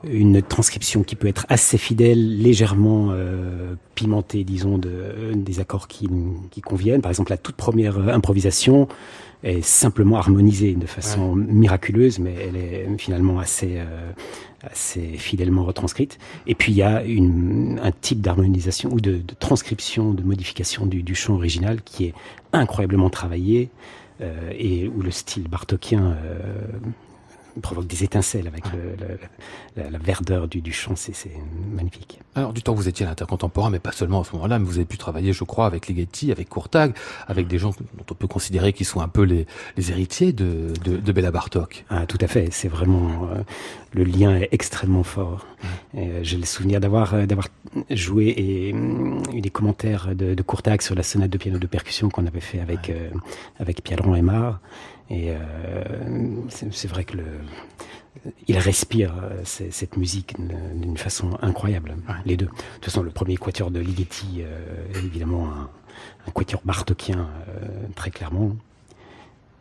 une 0.09 0.41
transcription 0.41 1.03
qui 1.03 1.15
peut 1.15 1.27
être 1.27 1.45
assez 1.49 1.77
fidèle, 1.77 2.41
légèrement 2.41 3.09
euh, 3.11 3.75
pimentée, 3.95 4.43
disons, 4.43 4.77
de, 4.77 5.33
des 5.33 5.59
accords 5.59 5.87
qui, 5.87 6.09
qui 6.51 6.61
conviennent. 6.61 7.01
Par 7.01 7.11
exemple, 7.11 7.31
la 7.31 7.37
toute 7.37 7.55
première 7.55 7.97
improvisation 8.09 8.87
est 9.43 9.61
simplement 9.61 10.17
harmonisée 10.17 10.73
de 10.73 10.87
façon 10.87 11.35
miraculeuse, 11.35 12.19
mais 12.19 12.33
elle 12.33 12.55
est 12.55 12.87
finalement 12.97 13.37
assez, 13.39 13.75
euh, 13.77 14.11
assez 14.63 15.01
fidèlement 15.17 15.63
retranscrite. 15.63 16.17
Et 16.47 16.55
puis 16.55 16.71
il 16.71 16.77
y 16.77 16.81
a 16.81 17.03
une, 17.03 17.79
un 17.83 17.91
type 17.91 18.21
d'harmonisation 18.21 18.91
ou 18.91 18.99
de, 18.99 19.17
de, 19.17 19.33
transcription, 19.39 20.13
de 20.13 20.23
modification 20.23 20.87
du, 20.87 21.03
du, 21.03 21.13
chant 21.13 21.35
original 21.35 21.81
qui 21.83 22.05
est 22.05 22.13
incroyablement 22.53 23.09
travaillé. 23.09 23.69
Euh, 24.21 24.49
et 24.57 24.87
où 24.87 25.01
le 25.01 25.11
style 25.11 25.49
bartokien 25.49 26.15
euh, 26.23 26.41
provoque 27.61 27.87
des 27.87 28.03
étincelles 28.03 28.47
avec 28.47 28.65
le, 28.71 29.89
la, 29.89 29.97
verdeur 29.97 30.47
du, 30.47 30.61
du 30.61 30.71
chant, 30.71 30.95
c'est 30.95 31.13
magnifique. 31.71 32.19
Alors 32.35 32.53
du 32.53 32.61
temps 32.61 32.73
vous 32.73 32.87
étiez 32.87 33.05
à 33.05 33.09
l'intercontemporain, 33.09 33.69
mais 33.69 33.79
pas 33.79 33.91
seulement 33.91 34.21
à 34.21 34.23
ce 34.23 34.33
moment-là, 34.33 34.59
mais 34.59 34.65
vous 34.65 34.77
avez 34.77 34.85
pu 34.85 34.97
travailler, 34.97 35.33
je 35.33 35.43
crois, 35.43 35.65
avec 35.65 35.87
Ligeti, 35.87 36.31
avec 36.31 36.49
Courtag, 36.49 36.93
avec 37.27 37.47
des 37.47 37.57
gens 37.57 37.69
dont 37.69 38.05
on 38.11 38.13
peut 38.13 38.27
considérer 38.27 38.73
qu'ils 38.73 38.85
sont 38.85 39.01
un 39.01 39.07
peu 39.07 39.23
les, 39.23 39.47
les 39.77 39.91
héritiers 39.91 40.33
de, 40.33 40.73
de, 40.83 40.97
de 40.97 41.11
Béla 41.11 41.31
Bartok. 41.31 41.85
Ah, 41.89 42.05
tout 42.05 42.17
à 42.21 42.27
fait, 42.27 42.49
c'est 42.51 42.67
vraiment 42.67 43.29
euh, 43.31 43.41
le 43.93 44.03
lien 44.03 44.35
est 44.35 44.49
extrêmement 44.51 45.03
fort. 45.03 45.45
Euh, 45.95 46.19
j'ai 46.23 46.37
le 46.37 46.45
souvenir 46.45 46.79
d'avoir 46.79 47.13
euh, 47.13 47.25
d'avoir 47.25 47.47
joué 47.89 48.25
et 48.27 48.69
eu 49.33 49.41
des 49.41 49.49
commentaires 49.49 50.15
de, 50.15 50.33
de 50.33 50.43
Courtag 50.43 50.81
sur 50.81 50.95
la 50.95 51.03
sonate 51.03 51.29
de 51.29 51.37
piano 51.37 51.57
de 51.57 51.67
percussion 51.67 52.09
qu'on 52.09 52.25
avait 52.25 52.39
fait 52.39 52.59
avec 52.59 52.91
avec 53.59 53.83
Pierre 53.83 53.99
Aymar. 54.15 54.59
Et 55.09 55.31
euh, 55.31 55.37
c'est 56.49 56.87
vrai 56.87 57.03
que 57.03 57.17
le, 57.17 57.25
il 58.47 58.57
respire 58.57 59.13
euh, 59.21 59.41
cette 59.43 59.97
musique 59.97 60.35
d'une 60.73 60.97
façon 60.97 61.37
incroyable, 61.41 61.95
les 62.25 62.37
deux. 62.37 62.47
De 62.47 62.51
toute 62.51 62.85
façon, 62.85 63.03
le 63.03 63.11
premier 63.11 63.37
quatuor 63.37 63.71
de 63.71 63.79
Ligeti 63.79 64.41
est 64.41 64.97
évidemment 64.97 65.47
un, 65.47 65.69
un 66.27 66.31
quatuor 66.31 66.61
bartokien 66.65 67.29
très 67.95 68.11
clairement. 68.11 68.55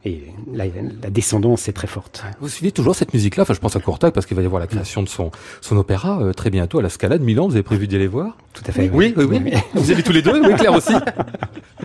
Et 0.07 0.23
la, 0.53 0.67
la, 0.67 1.09
descendance 1.09 1.67
est 1.67 1.73
très 1.73 1.87
forte. 1.87 2.23
Vous 2.39 2.51
suivez 2.51 2.73
toujours 2.73 2.95
cette 2.95 3.15
musique-là? 3.15 3.45
Enfin, 3.45 3.55
je 3.55 3.61
pense 3.61 3.75
à 3.75 3.81
Courtac 3.81 4.13
parce 4.13 4.27
qu'il 4.27 4.37
va 4.37 4.43
y 4.43 4.47
avoir 4.47 4.61
la 4.61 4.67
création 4.67 5.03
de 5.03 5.09
son 5.09 5.31
son 5.63 5.79
opéra 5.79 6.21
euh, 6.21 6.35
très 6.35 6.51
bientôt 6.51 6.79
à 6.79 6.83
la 6.83 6.91
Scala 6.91 7.17
de 7.17 7.25
Milan. 7.25 7.47
Vous 7.47 7.55
avez 7.55 7.63
prévu 7.63 7.89
d'y 7.89 7.97
aller 7.97 8.07
voir? 8.07 8.37
Tout 8.53 8.63
à 8.67 8.73
fait. 8.73 8.91
Oui, 8.93 9.15
oui, 9.17 9.25
oui. 9.25 9.55
vous 9.73 9.91
allez 9.91 10.03
tous 10.03 10.13
les 10.13 10.21
deux, 10.21 10.39
oui, 10.47 10.55
Claire 10.57 10.75
aussi. 10.75 10.93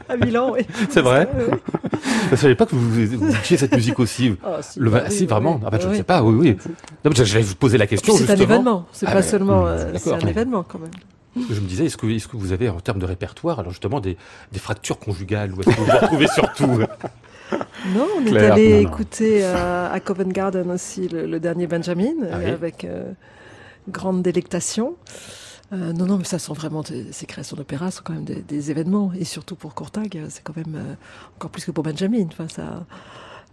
À 0.09 0.17
Milan, 0.17 0.51
oui. 0.51 0.65
C'est 0.89 1.01
vrai. 1.01 1.29
Je 2.25 2.31
ne 2.31 2.35
savais 2.35 2.55
pas 2.55 2.65
que 2.65 2.75
vous, 2.75 3.05
vous, 3.05 3.33
cette 3.43 3.73
musique 3.73 3.99
aussi. 3.99 4.35
Oh, 4.45 4.49
si, 4.61 4.79
le, 4.79 4.89
bah, 4.89 5.09
si 5.09 5.25
vraiment. 5.25 5.61
Ah, 5.65 5.69
bah, 5.69 5.77
je 5.81 5.87
ne 5.87 5.95
sais 5.95 6.03
pas. 6.03 6.21
Oui, 6.21 6.35
oui. 6.35 6.57
Non, 7.05 7.11
je 7.15 7.23
vais 7.23 7.41
vous 7.41 7.55
poser 7.55 7.77
la 7.77 7.87
question. 7.87 8.13
C'est 8.17 8.29
un 8.29 8.35
événement. 8.35 8.85
C'est 8.91 9.07
ah, 9.07 9.13
pas 9.13 9.21
seulement. 9.21 9.65
Euh, 9.65 9.93
c'est 9.95 10.11
un 10.11 10.19
événement 10.19 10.63
quand 10.67 10.79
même. 10.79 10.91
Je 11.37 11.59
me 11.61 11.67
disais, 11.67 11.85
est-ce 11.85 11.95
que, 11.95 12.07
est 12.07 12.27
que 12.27 12.35
vous 12.35 12.51
avez 12.51 12.67
en 12.67 12.81
termes 12.81 12.99
de 12.99 13.05
répertoire, 13.05 13.59
alors 13.59 13.71
justement 13.71 14.01
des, 14.01 14.17
des 14.51 14.59
fractures 14.59 14.99
conjugales, 14.99 15.53
ou 15.53 15.61
est-ce 15.61 15.69
que 15.69 15.79
vous 15.79 15.85
les 15.85 15.97
retrouvez 15.97 16.27
surtout 16.27 16.81
non, 17.95 18.07
on 18.17 18.25
est 18.25 18.37
allé 18.37 18.81
écouter 18.81 19.39
euh, 19.43 19.91
à 19.91 19.99
Covent 19.99 20.31
Garden 20.31 20.69
aussi 20.71 21.07
le, 21.07 21.39
dernier 21.39 21.67
Benjamin 21.67 22.13
ah 22.31 22.35
avec 22.35 22.83
euh, 22.83 23.11
grande 23.89 24.21
délectation. 24.21 24.95
Euh, 25.71 25.93
non, 25.93 26.05
non, 26.05 26.17
mais 26.17 26.23
ça 26.23 26.39
sont 26.39 26.53
vraiment 26.53 26.83
ces 26.83 27.25
créations 27.25 27.55
d'opéra 27.55 27.91
sont 27.91 28.01
quand 28.03 28.13
même 28.13 28.25
des, 28.25 28.71
événements 28.71 29.11
et 29.17 29.23
surtout 29.23 29.55
pour 29.55 29.75
Courtag, 29.75 30.19
c'est 30.29 30.43
quand 30.43 30.55
même 30.55 30.77
encore 31.37 31.51
plus 31.51 31.63
que 31.63 31.71
pour 31.71 31.83
Benjamin. 31.83 32.25
Enfin, 32.31 32.47
ça, 32.47 32.85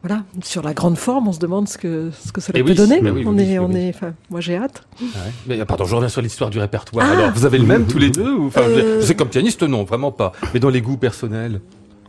voilà, 0.02 0.24
sur 0.42 0.62
la 0.62 0.72
grande 0.72 0.96
forme, 0.96 1.28
on 1.28 1.32
se 1.32 1.38
demande 1.38 1.68
ce 1.68 1.76
que 1.76 2.10
ce 2.24 2.32
que 2.32 2.40
cela 2.40 2.58
eh 2.58 2.64
peut 2.64 2.74
donner. 2.74 3.00
on 3.26 3.36
est, 3.36 3.58
on 3.58 3.70
est, 3.72 3.90
enfin, 3.90 4.14
moi 4.30 4.40
j'ai 4.40 4.56
hâte. 4.56 4.82
Ah 5.14 5.18
mais 5.46 5.62
pardon, 5.66 5.84
je 5.84 5.94
reviens 5.94 6.08
sur 6.08 6.22
l'histoire 6.22 6.48
du 6.48 6.58
répertoire. 6.58 7.06
Ah 7.06 7.12
Alors, 7.12 7.32
vous 7.32 7.44
avez 7.44 7.58
le 7.58 7.66
même 7.66 7.86
tous 7.88 7.98
les 7.98 8.10
deux 8.10 8.32
ou, 8.32 8.46
enfin, 8.46 8.62
je 8.66 9.02
sais 9.02 9.14
comme 9.14 9.28
pianiste, 9.28 9.62
non, 9.62 9.84
vraiment 9.84 10.10
pas. 10.10 10.32
Mais 10.54 10.60
dans 10.60 10.70
les 10.70 10.80
goûts 10.80 10.96
personnels. 10.96 11.60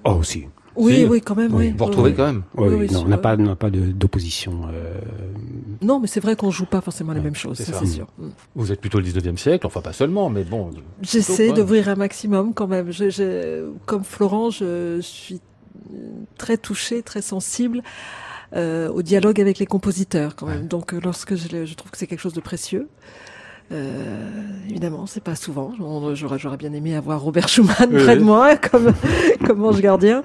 Oh, 0.06 0.12
aussi. 0.12 0.46
Oui, 0.78 1.06
oui, 1.10 1.22
quand 1.22 1.36
même. 1.36 1.54
Oui. 1.54 1.74
Vous 1.76 1.86
retrouvez 1.86 2.14
quand 2.14 2.26
même. 2.26 2.44
Oui, 2.56 2.90
non, 2.92 3.04
on 3.06 3.08
n'a 3.08 3.18
pas, 3.18 3.36
pas 3.56 3.70
d'opposition. 3.70 4.62
Euh... 4.72 4.94
Non, 5.82 6.00
mais 6.00 6.08
c'est 6.08 6.20
vrai 6.20 6.36
qu'on 6.36 6.52
joue 6.52 6.66
pas 6.66 6.82
forcément 6.82 7.14
les 7.14 7.22
mêmes 7.22 7.36
choses, 7.36 7.58
c'est 7.58 7.86
sûr. 7.86 8.08
Mm. 8.18 8.28
Vous 8.56 8.72
êtes 8.72 8.80
plutôt 8.80 9.00
le 9.00 9.06
19e 9.06 9.38
siècle, 9.38 9.66
enfin 9.66 9.82
pas 9.82 9.94
seulement, 9.94 10.30
mais 10.30 10.44
bon. 10.44 10.72
J'essaie 11.02 11.52
d'ouvrir 11.52 11.90
un 11.90 11.96
maximum 11.96 12.54
quand 12.54 12.68
même. 12.68 12.92
Je, 12.92 13.70
comme 13.86 14.04
Florent, 14.04 14.50
je 14.50 15.00
suis 15.02 15.42
très 16.38 16.58
touchée, 16.58 17.02
très 17.02 17.22
sensible. 17.22 17.82
Euh, 18.56 18.88
au 18.88 19.02
dialogue 19.02 19.42
avec 19.42 19.60
les 19.60 19.66
compositeurs 19.66 20.38
quand 20.38 20.46
même. 20.46 20.68
Donc 20.68 20.94
euh, 20.94 21.02
lorsque 21.04 21.36
je, 21.36 21.66
je 21.66 21.74
trouve 21.74 21.92
que 21.92 21.98
c'est 21.98 22.08
quelque 22.08 22.22
chose 22.22 22.34
de 22.34 22.40
précieux, 22.40 22.88
euh, 23.72 24.30
évidemment, 24.70 25.06
c'est 25.08 25.24
pas 25.24 25.36
souvent. 25.36 25.74
J'aurais, 26.14 26.58
bien 26.58 26.74
aimé 26.74 26.96
avoir 26.96 27.22
Robert 27.22 27.50
Schumann 27.50 27.90
près 27.92 28.16
de 28.16 28.24
moi 28.24 28.56
comme, 28.72 28.94
comme 29.46 29.64
ange 29.66 29.82
gardien. 29.82 30.24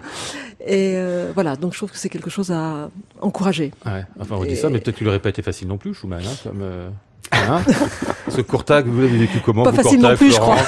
Et 0.64 0.94
euh, 0.96 1.32
voilà, 1.34 1.56
donc 1.56 1.72
je 1.72 1.78
trouve 1.78 1.90
que 1.90 1.98
c'est 1.98 2.08
quelque 2.08 2.30
chose 2.30 2.52
à 2.52 2.88
encourager. 3.20 3.72
Ouais. 3.84 4.04
Enfin, 4.20 4.36
on 4.38 4.44
dit 4.44 4.56
ça, 4.56 4.70
mais 4.70 4.78
peut-être 4.78 4.96
qu'il 4.96 5.06
n'aurait 5.06 5.18
pas 5.18 5.30
été 5.30 5.42
facile 5.42 5.68
non 5.68 5.76
plus, 5.76 5.94
Schumann, 5.94 6.22
hein, 6.24 6.36
comme. 6.44 6.60
Euh... 6.62 6.88
Hein 7.32 7.62
Ce 8.28 8.40
Courtag, 8.40 8.86
vous 8.86 9.00
l'avez 9.00 9.18
vécu 9.18 9.40
comment 9.44 9.64
Pas 9.64 9.72
facile 9.72 10.00
non 10.00 10.14
plus, 10.16 10.32
je 10.32 10.38
crois. 10.38 10.58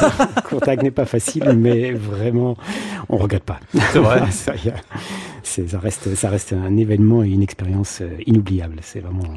Courtag 0.48 0.82
n'est 0.82 0.90
pas 0.90 1.04
facile, 1.04 1.54
mais 1.56 1.92
vraiment, 1.92 2.56
on 3.08 3.16
regrette 3.18 3.44
pas. 3.44 3.60
C'est 3.92 3.98
vrai. 3.98 4.22
ça, 4.30 4.54
ça, 5.42 5.78
reste, 5.78 6.14
ça 6.14 6.30
reste 6.30 6.52
un 6.52 6.76
événement 6.76 7.22
et 7.22 7.28
une 7.28 7.42
expérience 7.42 8.00
euh, 8.00 8.08
inoubliable. 8.26 8.78
C'est 8.82 9.00
vraiment 9.00 9.28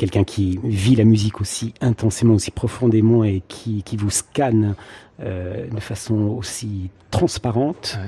quelqu'un 0.00 0.24
qui 0.24 0.58
vit 0.64 0.96
la 0.96 1.04
musique 1.04 1.42
aussi 1.42 1.74
intensément, 1.82 2.32
aussi 2.32 2.50
profondément 2.50 3.22
et 3.22 3.42
qui, 3.48 3.82
qui 3.82 3.98
vous 3.98 4.08
scanne 4.08 4.74
euh, 5.20 5.68
de 5.68 5.78
façon 5.80 6.14
aussi 6.38 6.88
transparente. 7.10 7.98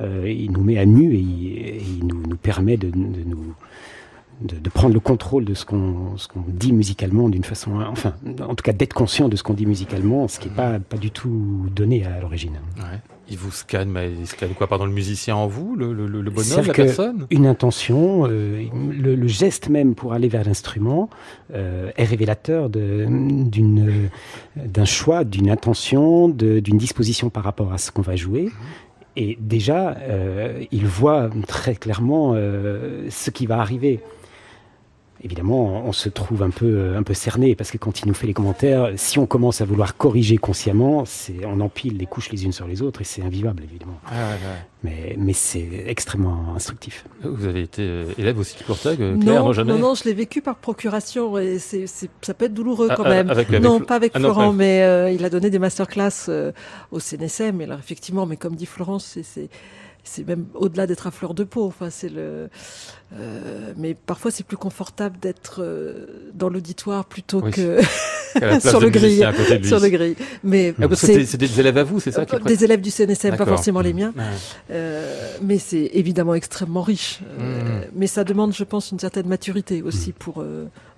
Euh, 0.00 0.24
il 0.26 0.52
nous 0.52 0.62
met 0.64 0.78
à 0.78 0.86
nu 0.86 1.14
et, 1.14 1.82
il 1.82 2.06
nous, 2.06 2.22
nous 2.26 2.36
permet 2.38 2.78
de, 2.78 2.88
de 2.88 3.24
nous 3.26 3.54
de, 4.40 4.56
de, 4.56 4.70
prendre 4.70 4.94
le 4.94 5.00
contrôle 5.00 5.44
de 5.44 5.54
ce 5.54 5.64
qu'on 5.64 6.16
ce 6.16 6.26
qu'on 6.26 6.42
dit 6.48 6.72
musicalement 6.72 7.28
d'une 7.28 7.44
façon 7.44 7.80
enfin 7.82 8.14
en 8.40 8.56
tout 8.56 8.64
cas 8.64 8.72
d'être 8.72 8.92
conscient 8.92 9.28
de 9.28 9.36
ce 9.36 9.44
qu'on 9.44 9.54
dit 9.54 9.64
musicalement 9.64 10.26
ce 10.26 10.40
qui 10.40 10.48
n'est 10.48 10.56
pas 10.56 10.80
pas 10.80 10.96
du 10.96 11.12
tout 11.12 11.66
donné 11.70 12.04
à 12.04 12.18
l'origine. 12.20 12.58
Ouais. 12.78 13.13
Il 13.30 13.38
vous 13.38 13.50
scanne, 13.50 13.88
mais 13.88 14.12
il 14.12 14.26
scanne 14.26 14.50
quoi 14.50 14.66
Pardon, 14.66 14.84
le 14.84 14.92
musicien 14.92 15.34
en 15.34 15.46
vous, 15.46 15.76
le, 15.76 15.94
le, 15.94 16.06
le 16.06 16.30
bonhomme, 16.30 16.66
la 16.66 16.72
personne? 16.74 17.26
Une 17.30 17.46
intention, 17.46 18.26
euh, 18.28 18.64
le, 18.92 19.14
le, 19.14 19.26
geste 19.28 19.70
même 19.70 19.94
pour 19.94 20.12
aller 20.12 20.28
vers 20.28 20.44
l'instrument 20.44 21.08
euh, 21.54 21.90
est 21.96 22.04
révélateur 22.04 22.68
d'un 22.68 23.08
choix, 24.84 25.24
d'une 25.24 25.50
intention, 25.50 26.28
d'une 26.28 26.76
disposition 26.76 27.30
par 27.30 27.44
rapport 27.44 27.72
à 27.72 27.78
ce 27.78 27.90
qu'on 27.90 28.02
va 28.02 28.14
jouer. 28.14 28.50
Et 29.16 29.38
déjà, 29.40 29.96
euh, 30.02 30.62
il 30.70 30.86
voit 30.86 31.30
très 31.46 31.76
clairement 31.76 32.34
ce 32.34 33.30
qui 33.30 33.46
va 33.46 33.58
arriver. 33.58 34.00
Évidemment, 35.24 35.84
on 35.86 35.92
se 35.92 36.08
trouve 36.08 36.42
un 36.42 36.50
peu, 36.50 36.94
un 36.96 37.02
peu 37.02 37.14
cerné 37.14 37.54
parce 37.54 37.70
que 37.70 37.78
quand 37.78 38.00
il 38.00 38.08
nous 38.08 38.14
fait 38.14 38.26
les 38.26 38.34
commentaires, 38.34 38.90
si 38.96 39.18
on 39.18 39.26
commence 39.26 39.62
à 39.62 39.64
vouloir 39.64 39.96
corriger 39.96 40.36
consciemment, 40.36 41.04
c'est, 41.06 41.44
on 41.46 41.60
empile 41.60 41.96
les 41.96 42.06
couches 42.06 42.30
les 42.30 42.44
unes 42.44 42.52
sur 42.52 42.66
les 42.66 42.82
autres 42.82 43.00
et 43.00 43.04
c'est 43.04 43.22
invivable, 43.22 43.62
évidemment. 43.64 43.98
Ah, 44.06 44.34
mais, 44.82 45.16
mais 45.18 45.32
c'est 45.32 45.84
extrêmement 45.86 46.54
instructif. 46.54 47.06
Vous 47.22 47.46
avez 47.46 47.62
été 47.62 47.82
euh, 47.82 48.12
élève 48.18 48.38
aussi 48.38 48.56
du 48.58 48.64
Courtag, 48.64 49.00
euh, 49.00 49.18
Claire 49.18 49.42
Non, 49.42 49.64
non, 49.64 49.78
non, 49.78 49.94
je 49.94 50.04
l'ai 50.04 50.12
vécu 50.12 50.42
par 50.42 50.56
procuration 50.56 51.38
et 51.38 51.58
c'est, 51.58 51.86
ça 51.86 52.34
peut 52.34 52.44
être 52.44 52.54
douloureux 52.54 52.88
ah, 52.90 52.94
quand 52.96 53.04
même. 53.04 53.32
non, 53.62 53.80
pas 53.80 53.96
avec 53.96 54.12
ah, 54.14 54.20
Florent, 54.20 54.52
mais 54.52 54.82
euh, 54.82 55.10
il 55.10 55.24
a 55.24 55.30
donné 55.30 55.48
des 55.48 55.58
masterclass 55.58 56.28
au 56.92 57.00
CNSM. 57.00 57.62
Et 57.62 57.64
alors 57.64 57.78
effectivement, 57.78 58.26
mais 58.26 58.36
comme 58.36 58.56
dit 58.56 58.66
Florence, 58.66 59.06
c'est 59.14 59.22
c'est 59.22 59.48
même 60.26 60.46
au-delà 60.54 60.86
d'être 60.86 61.06
à 61.06 61.10
fleur 61.10 61.34
de 61.34 61.44
peau. 61.44 61.66
Enfin, 61.66 61.90
c'est 61.90 62.08
le. 62.08 62.48
Euh, 63.16 63.72
mais 63.76 63.94
parfois, 63.94 64.30
c'est 64.30 64.44
plus 64.44 64.56
confortable 64.56 65.16
d'être 65.20 65.62
euh, 65.62 66.30
dans 66.34 66.48
l'auditoire 66.48 67.04
plutôt 67.04 67.40
que 67.40 67.80
sur 68.60 68.80
le 68.80 68.90
grill. 68.90 69.28
Sur 69.62 69.80
le 69.80 69.88
grill. 69.88 70.16
Mais 70.42 70.74
ah, 70.80 70.86
c'est 70.94 71.36
des 71.36 71.60
élèves 71.60 71.78
à 71.78 71.84
vous, 71.84 72.00
c'est 72.00 72.12
ça 72.12 72.24
Des 72.24 72.64
élèves 72.64 72.80
du 72.80 72.90
CNSM, 72.90 73.36
pas 73.36 73.46
forcément 73.46 73.80
les 73.80 73.92
miens. 73.92 74.12
Euh, 74.70 75.36
mais 75.42 75.58
c'est 75.58 75.90
évidemment 75.94 76.34
extrêmement 76.34 76.82
riche. 76.82 77.20
Euh, 77.38 77.62
mmh. 77.62 77.86
mais 77.94 78.06
ça 78.06 78.24
demande, 78.24 78.54
je 78.54 78.64
pense, 78.64 78.90
une 78.90 78.98
certaine 78.98 79.26
maturité 79.26 79.82
aussi 79.82 80.10
mmh. 80.10 80.14
pour 80.14 80.44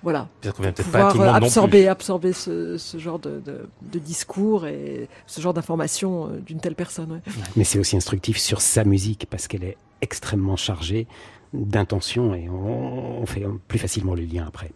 euh, 0.06 0.50
voilà, 0.56 0.72
pouvoir 0.72 1.34
absorber, 1.34 1.88
absorber 1.88 2.32
ce, 2.32 2.76
ce 2.76 2.98
genre 2.98 3.18
de, 3.18 3.40
de, 3.40 3.68
de, 3.82 3.98
discours 3.98 4.66
et 4.66 5.08
ce 5.26 5.40
genre 5.40 5.54
d'informations 5.54 6.30
d'une 6.44 6.60
telle 6.60 6.74
personne. 6.74 7.20
Mais 7.56 7.64
c'est 7.64 7.78
aussi 7.78 7.96
instructif 7.96 8.38
sur 8.38 8.60
sa 8.60 8.84
musique 8.84 9.26
parce 9.30 9.48
qu'elle 9.48 9.64
est 9.64 9.76
extrêmement 10.00 10.56
chargée 10.56 11.06
d'intention 11.52 12.34
et 12.34 12.48
on, 12.48 13.22
on, 13.22 13.26
fait 13.26 13.44
plus 13.68 13.78
facilement 13.78 14.14
le 14.14 14.22
lien 14.22 14.44
après. 14.46 14.72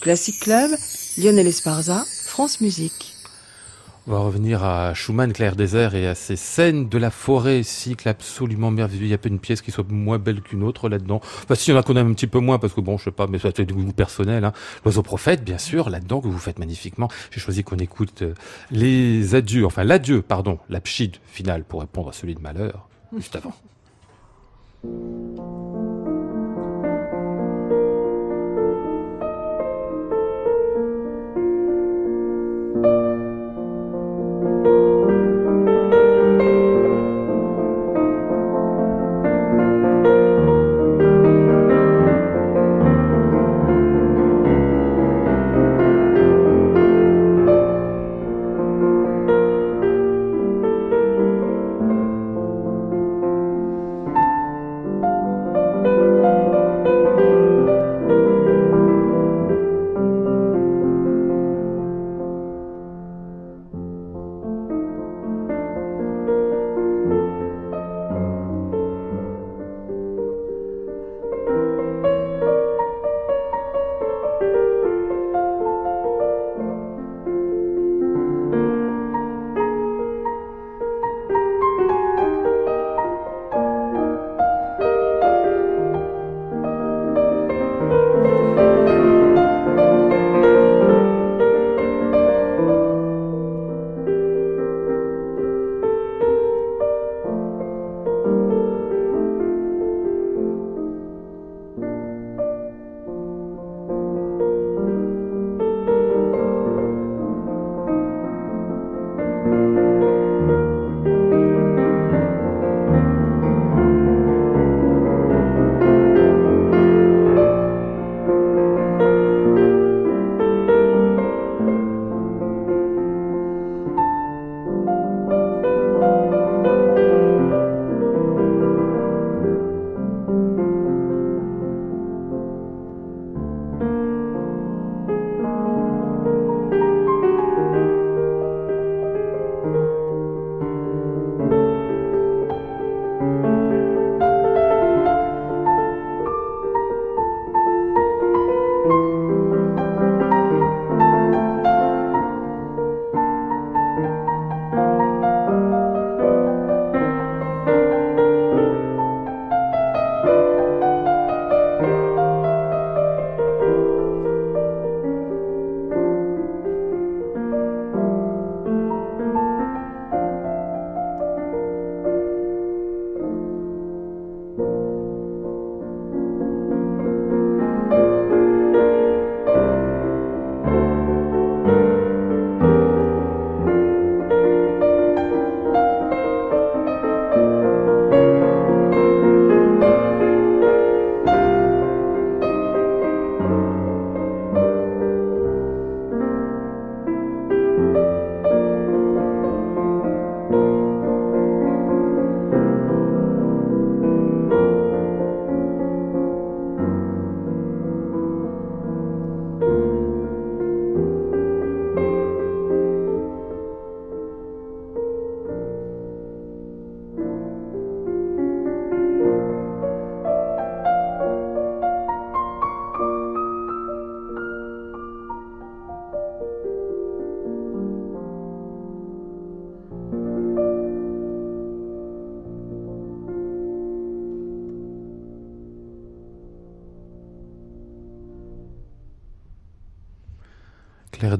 Classic 0.00 0.38
Club, 0.38 0.70
Lionel 1.16 1.46
Esparza, 1.46 2.04
France 2.26 2.60
Musique. 2.60 3.13
On 4.06 4.12
va 4.12 4.18
revenir 4.18 4.62
à 4.62 4.92
Schumann, 4.92 5.32
Clair 5.32 5.56
Désert 5.56 5.94
et 5.94 6.06
à 6.06 6.14
ces 6.14 6.36
scènes 6.36 6.90
de 6.90 6.98
la 6.98 7.10
forêt, 7.10 7.62
cycle 7.62 8.06
absolument 8.06 8.70
merveilleux. 8.70 9.04
Il 9.04 9.08
n'y 9.08 9.14
a 9.14 9.18
pas 9.18 9.30
une 9.30 9.38
pièce 9.38 9.62
qui 9.62 9.70
soit 9.70 9.88
moins 9.88 10.18
belle 10.18 10.42
qu'une 10.42 10.62
autre 10.62 10.90
là-dedans. 10.90 11.22
Enfin, 11.42 11.54
si 11.54 11.72
on 11.72 11.74
la 11.74 11.82
connaît 11.82 12.00
un 12.00 12.12
petit 12.12 12.26
peu 12.26 12.38
moins, 12.38 12.58
parce 12.58 12.74
que 12.74 12.82
bon, 12.82 12.98
je 12.98 13.04
sais 13.04 13.10
pas, 13.10 13.26
mais 13.26 13.38
ça 13.38 13.50
fait 13.52 13.64
du 13.64 13.72
goût 13.72 13.92
personnel. 13.92 14.44
Hein. 14.44 14.52
L'oiseau 14.84 15.02
prophète, 15.02 15.42
bien 15.42 15.56
sûr, 15.56 15.88
là-dedans, 15.88 16.20
que 16.20 16.28
vous 16.28 16.38
faites 16.38 16.58
magnifiquement. 16.58 17.08
J'ai 17.30 17.40
choisi 17.40 17.64
qu'on 17.64 17.78
écoute 17.78 18.20
euh, 18.20 18.34
les 18.70 19.34
adieux, 19.34 19.64
enfin 19.64 19.84
l'adieu, 19.84 20.20
pardon, 20.20 20.58
la 20.68 20.82
pchide 20.82 21.16
finale 21.24 21.64
pour 21.64 21.80
répondre 21.80 22.10
à 22.10 22.12
celui 22.12 22.34
de 22.34 22.40
malheur, 22.40 22.86
juste 23.16 23.36
avant. 23.36 23.54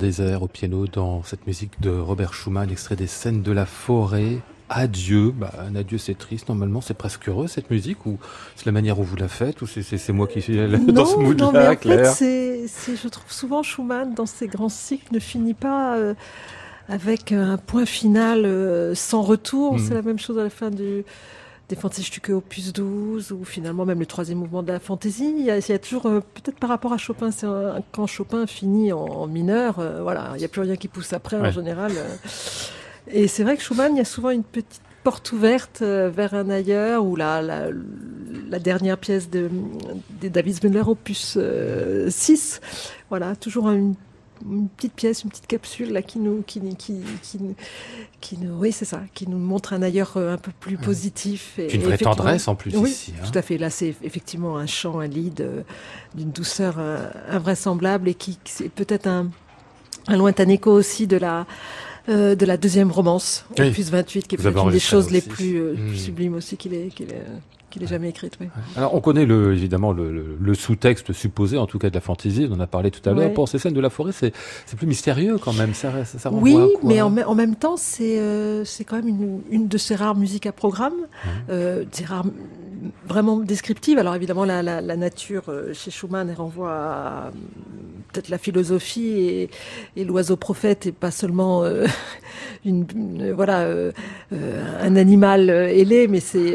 Désert 0.05 0.43
au 0.43 0.49
piano 0.49 0.87
dans 0.87 1.23
cette 1.23 1.47
musique 1.47 1.81
de 1.81 1.89
Robert 1.89 2.35
Schumann, 2.35 2.71
extrait 2.71 2.95
des 2.95 3.07
scènes 3.07 3.41
de 3.41 3.53
la 3.53 3.65
forêt. 3.65 4.41
Adieu, 4.69 5.31
bah, 5.31 5.51
un 5.67 5.75
adieu 5.77 5.97
c'est 5.97 6.19
triste, 6.19 6.51
normalement 6.51 6.83
c'est 6.83 6.93
presque 6.93 7.27
heureux 7.27 7.47
cette 7.47 7.71
musique 7.71 8.05
ou 8.05 8.19
c'est 8.55 8.67
la 8.67 8.73
manière 8.73 8.99
où 8.99 9.03
vous 9.03 9.17
la 9.17 9.29
faites 9.29 9.63
ou 9.63 9.67
c'est 9.67 10.13
moi 10.13 10.27
qui 10.27 10.43
suis 10.43 10.57
dans 10.93 11.07
ce 11.07 11.17
mood-là, 11.17 11.77
Claire 11.77 12.11
en 12.11 12.15
fait, 12.15 12.67
Je 12.69 13.09
trouve 13.09 13.33
souvent 13.33 13.63
Schumann 13.63 14.13
dans 14.13 14.27
ses 14.27 14.47
grands 14.47 14.69
cycles 14.69 15.15
ne 15.15 15.21
finit 15.21 15.55
pas 15.55 15.97
euh, 15.97 16.13
avec 16.87 17.33
un 17.33 17.57
point 17.57 17.87
final 17.87 18.45
euh, 18.45 18.95
sans 18.95 19.23
retour, 19.23 19.77
hmm. 19.77 19.79
c'est 19.79 19.95
la 19.95 20.03
même 20.03 20.19
chose 20.19 20.39
à 20.39 20.43
la 20.43 20.51
fin 20.51 20.69
du 20.69 21.05
des 21.69 21.77
fantaisies 21.77 22.21
que 22.21 22.33
opus 22.33 22.73
12 22.73 23.33
ou 23.33 23.45
finalement 23.45 23.87
même 23.87 23.99
le 23.99 24.07
troisième 24.07 24.39
mouvement 24.39 24.63
de 24.63 24.73
la 24.73 24.81
fantaisie. 24.81 25.35
Il 25.39 25.45
y 25.45 25.51
a, 25.51 25.79
toujours, 25.79 26.07
euh, 26.07 26.21
peut-être 26.21 26.59
par 26.59 26.69
rapport 26.69 26.93
à 26.93 26.99
Chopin, 26.99 27.31
c'est 27.31 27.47
quand 27.93 28.07
Chopin 28.07 28.47
finit 28.47 28.93
en, 28.93 29.27
mineur, 29.27 29.79
euh, 29.79 30.03
voilà, 30.03 30.33
il 30.35 30.39
n'y 30.39 30.45
a 30.45 30.49
plus 30.49 30.61
rien 30.61 30.77
qui 30.77 30.89
pousse 30.89 31.13
après 31.13 31.37
en 31.37 31.51
général. 31.51 31.93
Euh. 31.97 32.17
et 33.09 33.29
c'est 33.29 33.45
vrai 33.45 33.57
que 33.57 33.63
Schumann, 33.63 33.95
il 33.95 33.99
y 33.99 34.03
a 34.03 34.05
souvent 34.05 34.31
une 34.31 34.45
petite 34.45 34.83
porte 35.03 35.33
ouverte 35.33 35.83
vers 35.83 36.33
un 36.33 36.49
ailleurs 36.49 37.05
ou 37.05 37.15
la, 37.15 37.43
la, 37.43 37.67
la 38.49 38.59
dernière 38.59 38.97
pièce 38.97 39.29
de, 39.29 39.51
de 40.23 40.29
David 40.29 40.65
Müller, 40.65 40.85
opus 40.87 41.39
6. 42.09 42.61
Voilà, 43.11 43.37
toujours 43.37 43.71
une 43.71 43.95
une 44.43 44.69
petite 44.69 44.95
pièce, 44.95 45.25
une 45.25 45.31
petite 45.31 45.47
capsule 45.47 45.93
là 45.93 46.03
qui 46.03 46.19
nous, 46.19 46.43
qui, 46.47 46.61
qui, 46.77 47.01
qui, 47.23 47.39
qui 48.21 48.39
nous, 48.39 48.59
oui 48.59 48.73
c'est 48.73 48.85
ça, 48.85 49.03
qui 49.15 49.29
nous 49.29 49.39
montre 49.39 49.73
un 49.73 49.83
ailleurs 49.83 50.17
euh, 50.17 50.35
un 50.35 50.39
peu 50.39 50.53
plus 50.59 50.77
positif. 50.77 51.59
Et, 51.59 51.75
une 51.75 51.83
vraie 51.83 51.99
tendresse 51.99 52.49
en 52.49 52.55
plus 52.55 52.77
oui, 52.77 52.91
ici. 52.91 53.15
Hein. 53.17 53.27
Tout 53.31 53.39
à 53.39 53.43
fait. 53.43 53.59
Là 53.59 53.71
c'est 53.71 53.95
effectivement 54.03 54.57
un 54.57 54.67
chant, 54.67 55.01
un 55.01 55.07
lead 55.07 55.41
euh, 55.41 55.63
d'une 56.15 56.31
douceur 56.31 56.77
euh, 56.79 57.09
invraisemblable 57.29 58.09
et 58.09 58.15
qui 58.15 58.39
c'est 58.45 58.69
peut-être 58.69 59.07
un, 59.07 59.31
un 60.09 60.17
lointain 60.17 60.49
écho 60.49 60.73
aussi 60.73 61.07
de 61.07 61.17
la 61.17 61.47
de 62.07 62.45
la 62.45 62.59
deuxième 62.59 62.93
romance, 62.93 63.47
oui. 63.59 63.71
opus 63.71 63.89
28, 63.89 64.29
qui 64.29 64.35
est 64.35 64.39
peut-être 64.39 64.63
une 64.67 64.71
des 64.71 64.79
choses 64.79 65.11
les 65.11 65.23
plus, 65.23 65.59
hmm. 65.59 65.95
sublimes 65.97 66.35
aussi 66.35 66.59
qu'il 66.59 66.75
est, 66.75 66.95
qu'il 66.95 67.11
est 67.11 67.25
qu'il 67.75 67.83
ait 67.83 67.89
jamais 67.89 68.09
écrite. 68.09 68.39
Oui. 68.41 68.47
Alors 68.77 68.95
on 68.95 69.01
connaît 69.01 69.27
le, 69.27 69.53
évidemment 69.53 69.93
le, 69.93 70.37
le, 70.41 70.55
sous-texte 70.55 71.13
supposé, 71.13 71.59
en 71.59 71.67
tout 71.67 71.81
cas 71.81 71.91
de 71.91 71.95
la 71.95 72.01
fantaisie, 72.01 72.47
on 72.49 72.55
en 72.55 72.61
a 72.61 72.69
parlé 72.69 72.91
tout 72.93 73.07
à 73.09 73.13
l'heure. 73.13 73.33
Pour 73.35 73.49
ces 73.49 73.59
scènes 73.59 73.75
de 73.75 73.81
la 73.81 73.91
forêt, 73.91 74.13
c'est 74.13 74.33
plus 74.77 74.87
mystérieux 74.87 75.39
quand 75.39 75.53
même. 75.53 75.75
Ça, 75.75 76.05
ça, 76.05 76.31
oui, 76.33 76.57
mais 76.85 77.03
en, 77.03 77.17
en, 77.17 77.35
même 77.35 77.57
temps, 77.57 77.77
c'est 77.77 78.19
euh, 78.21 78.65
quand 78.87 78.97
même 78.97 79.09
une, 79.09 79.41
une, 79.51 79.69
de 79.69 79.77
ces 79.77 79.97
rares 79.97 80.15
musiques 80.15 80.47
à 80.47 80.53
programme, 80.53 80.95
euh, 81.51 81.85
des 81.99 82.05
rares 82.05 82.27
vraiment 83.07 83.39
descriptives. 83.39 83.99
Alors 83.99 84.15
évidemment, 84.15 84.45
la, 84.45 84.63
la, 84.63 84.81
la 84.81 84.97
nature 84.97 85.45
euh, 85.49 85.73
chez 85.73 85.91
Schumann 85.91 86.29
elle 86.29 86.37
renvoie 86.37 86.73
à 86.73 87.31
peut-être 88.13 88.29
la 88.29 88.39
philosophie 88.39 89.09
et, 89.09 89.51
et 89.97 90.05
l'oiseau 90.05 90.37
prophète 90.37 90.87
et 90.87 90.93
pas 90.93 91.11
seulement 91.11 91.65
euh, 91.65 91.87
une, 92.65 92.87
voilà 93.33 93.61
euh, 93.63 93.93
un 94.31 94.97
animal 94.97 95.51
ailé, 95.51 96.09
mais 96.09 96.21
c'est 96.21 96.55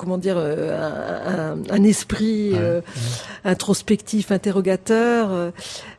comment 0.00 0.16
dire, 0.16 0.36
euh, 0.38 1.58
un, 1.58 1.58
un, 1.70 1.84
esprit 1.84 2.52
euh, 2.54 2.80
introspectif, 3.44 4.32
interrogateur. 4.32 5.52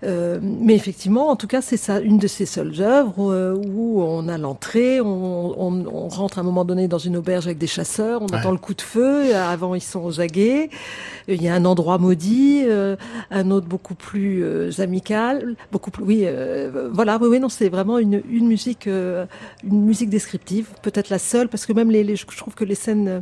Euh, 0.04 0.40
mais 0.42 0.74
effectivement, 0.74 1.30
en 1.30 1.36
tout 1.36 1.46
cas, 1.46 1.62
c'est 1.62 1.78
ça, 1.78 2.00
une 2.00 2.18
de 2.18 2.26
ces 2.26 2.48
seules 2.48 2.82
œuvres 2.82 3.56
où 3.64 4.02
on 4.02 4.28
a 4.28 4.40
l'entrée, 4.40 5.02
on, 5.02 5.62
on, 5.62 5.86
on, 5.86 6.08
rentre 6.08 6.40
à 6.40 6.42
un 6.42 6.44
moment 6.44 6.66
donné 6.66 6.88
dans 6.88 6.98
une 6.98 7.16
auberge 7.16 7.46
avec 7.46 7.60
des 7.60 7.68
chasseurs, 7.68 8.24
on 8.24 8.28
attend 8.28 8.52
le 8.52 8.58
coup 8.58 8.74
de 8.74 8.82
feu. 8.82 9.36
Avant, 9.36 9.76
ils 9.76 9.82
sont 9.82 10.04
aux 10.04 10.20
aguets. 10.20 10.72
Il 11.28 11.42
y 11.42 11.48
a 11.48 11.54
un 11.54 11.66
endroit 11.66 12.00
maudit, 12.00 12.64
un 13.30 13.52
autre 13.52 13.68
beaucoup 13.68 13.96
plus 13.96 14.44
amical, 14.80 15.56
beaucoup 15.72 15.92
plus. 15.92 16.04
Oui, 16.04 16.28
voilà. 16.92 17.20
Oui, 17.22 17.28
oui, 17.30 17.40
non, 17.40 17.50
c'est 17.50 17.70
vraiment 17.70 18.00
une, 18.00 18.24
une 18.32 18.48
musique, 18.48 18.88
une 18.88 19.86
musique 19.86 20.10
descriptive, 20.10 20.70
peut-être 20.82 21.10
la 21.10 21.20
seule, 21.20 21.50
parce 21.50 21.68
que 21.68 21.74
même 21.74 21.92
les, 21.92 22.04
les 22.04 22.16
je 22.16 22.26
trouve 22.26 22.56
que 22.56 22.66
les 22.66 22.76
scènes 22.76 23.22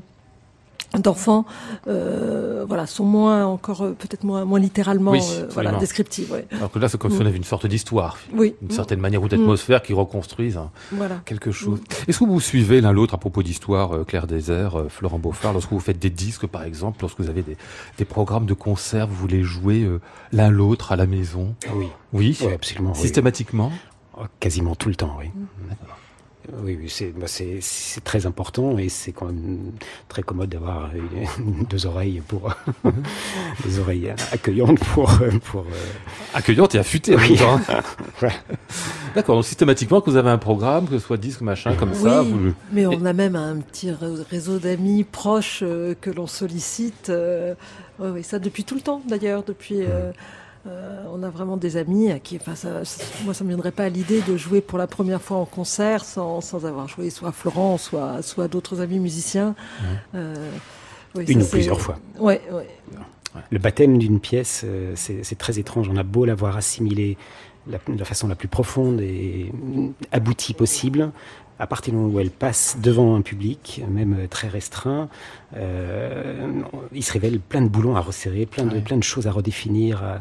d'enfants 0.97 1.45
euh, 1.88 2.65
voilà 2.67 2.88
sont 2.88 3.06
moins 3.06 3.45
encore 3.45 3.84
euh, 3.84 3.91
peut-être 3.91 4.23
moins 4.23 4.45
moins 4.45 4.60
littéralement 4.60 5.13
euh, 5.13 5.47
voilà 5.52 5.73
descriptives 5.73 6.32
ouais. 6.32 6.47
alors 6.52 6.71
que 6.71 6.80
là 6.80 6.89
c'est 6.89 6.97
comme 6.97 7.12
si 7.12 7.19
on 7.19 7.23
mm. 7.23 7.28
avait 7.28 7.38
une 7.38 7.43
sorte 7.43 7.67
d'histoire 7.67 8.17
oui. 8.34 8.56
une 8.62 8.71
certaine 8.71 8.99
manière 8.99 9.21
ou 9.21 9.28
d'atmosphère 9.28 9.84
qui 9.84 9.93
reconstruisent 9.93 10.60
voilà. 10.91 11.21
quelque 11.25 11.52
chose 11.52 11.80
mm. 11.80 12.10
est-ce 12.10 12.19
que 12.19 12.25
vous 12.25 12.39
suivez 12.39 12.82
l'un 12.82 12.91
l'autre 12.91 13.13
à 13.13 13.17
propos 13.17 13.43
d'histoire 13.43 13.95
euh, 13.95 14.04
Claire 14.04 14.25
Désert 14.25 14.80
euh, 14.80 14.89
Florent 14.89 15.19
Beaufort 15.19 15.54
lorsque 15.54 15.71
vous 15.71 15.80
faites 15.80 15.99
des 15.99 16.10
disques 16.10 16.47
par 16.47 16.63
exemple 16.63 17.02
lorsque 17.02 17.19
vous 17.19 17.30
avez 17.30 17.43
des, 17.43 17.58
des 17.97 18.06
programmes 18.06 18.47
de 18.47 18.56
concerts 18.56 19.08
vous 19.08 19.15
voulez 19.15 19.43
jouer 19.43 19.88
l'un 20.32 20.49
l'autre 20.49 20.91
à 20.91 20.95
la 20.95 21.06
maison? 21.06 21.56
Oui 21.75 21.88
oui, 22.13 22.38
oui 22.41 22.54
absolument 22.54 22.93
systématiquement? 22.95 23.71
Oh, 24.17 24.23
quasiment 24.39 24.75
tout 24.75 24.89
le 24.89 24.95
temps 24.95 25.15
oui 25.19 25.28
mm. 25.28 25.75
Oui, 26.64 26.78
bah, 27.18 27.26
c'est 27.28 28.04
très 28.04 28.26
important 28.26 28.78
et 28.78 28.90
c'est 28.90 29.12
quand 29.12 29.28
même 29.28 29.72
très 30.08 30.24
commode 30.24 30.50
d'avoir 30.50 30.90
deux 31.70 31.86
oreilles 31.86 32.22
pour 32.28 32.54
des 33.66 33.80
oreilles 33.80 34.14
accueillantes 34.32 34.80
pour 34.80 35.12
pour 35.46 35.62
euh, 35.62 36.34
accueillantes 36.34 36.76
et 36.76 36.80
affûtées 36.80 37.16
oui. 37.16 37.40
en 37.44 37.60
D'accord. 39.16 39.36
Donc 39.36 39.46
systématiquement, 39.46 40.02
que 40.02 40.10
vous 40.10 40.18
avez 40.18 40.30
un 40.30 40.38
programme, 40.38 40.88
que 40.88 40.98
ce 40.98 41.06
soit 41.06 41.18
disque 41.18 41.42
machin 41.42 41.74
comme 41.76 41.92
oui, 41.92 42.04
ça. 42.04 42.22
Vous... 42.22 42.54
Mais 42.72 42.86
on 42.86 43.06
a 43.06 43.14
même 43.14 43.36
un 43.36 43.58
petit 43.58 43.92
réseau 43.92 44.60
d'amis 44.60 45.04
proches 45.04 45.62
euh, 45.64 45.96
que 46.00 46.10
l'on 46.10 46.28
sollicite. 46.28 47.10
Euh, 47.10 47.56
oui, 48.00 48.24
ça 48.24 48.40
depuis 48.40 48.64
tout 48.64 48.76
le 48.76 48.82
temps 48.82 49.02
d'ailleurs, 49.08 49.44
depuis. 49.44 49.82
Euh, 49.82 50.12
euh, 50.67 51.06
on 51.12 51.24
a 51.24 51.30
vraiment 51.30 51.56
des 51.56 51.78
amis 51.78 52.12
à 52.12 52.19
qui, 52.19 52.36
enfin, 52.36 52.56
ça, 52.56 52.82
moi, 53.24 53.34
ça 53.34 53.43
me 53.43 53.50
viendrait 53.50 53.72
pas 53.72 53.86
à 53.86 53.89
l'idée 53.89 54.22
de 54.22 54.36
jouer 54.36 54.60
pour 54.60 54.78
la 54.78 54.88
première 54.88 55.22
fois 55.22 55.38
en 55.38 55.45
concert 55.45 56.04
sans, 56.04 56.41
sans 56.41 56.65
avoir 56.65 56.88
joué 56.88 57.10
soit 57.10 57.32
Florent, 57.32 57.78
soit, 57.78 58.22
soit 58.22 58.48
d'autres 58.48 58.82
amis 58.82 59.00
musiciens. 59.00 59.56
Euh, 60.15 60.52
oui, 61.15 61.26
Une 61.28 61.43
ou 61.43 61.45
plusieurs 61.45 61.80
fois. 61.80 61.98
Ouais, 62.19 62.41
ouais. 62.52 62.67
Le 63.52 63.60
baptême 63.60 63.98
d'une 63.98 64.19
pièce, 64.19 64.63
euh, 64.65 64.93
c'est 64.95 65.38
très 65.38 65.60
étrange. 65.60 65.88
On 65.89 65.98
a 65.98 66.04
beau 66.04 66.26
l'avoir 66.26 66.58
assimilé 66.58 67.17
de 67.67 68.00
la 68.00 68.06
façon 68.06 68.28
la 68.28 68.36
plus 68.36 68.48
profonde 68.48 69.00
et 69.00 69.52
aboutie 70.12 70.54
possible 70.54 71.12
à 71.60 71.67
partir 71.67 71.93
du 71.93 72.00
moment 72.00 72.13
où 72.13 72.19
elle 72.19 72.32
passe 72.32 72.78
devant 72.82 73.15
un 73.15 73.22
public, 73.22 73.84
même 73.89 74.28
très 74.30 74.48
restreint, 74.48 75.10
euh, 75.58 76.48
il 76.93 77.04
se 77.04 77.12
révèle 77.12 77.39
plein 77.39 77.62
de 77.62 77.67
boulons 77.67 77.95
à 77.95 78.02
resserrer, 78.02 78.45
plein 78.45 78.65
de, 78.65 78.80
plein 78.80 78.98
de 78.98 79.04
choses 79.04 79.28
à 79.28 79.32
redéfinir. 79.32 80.19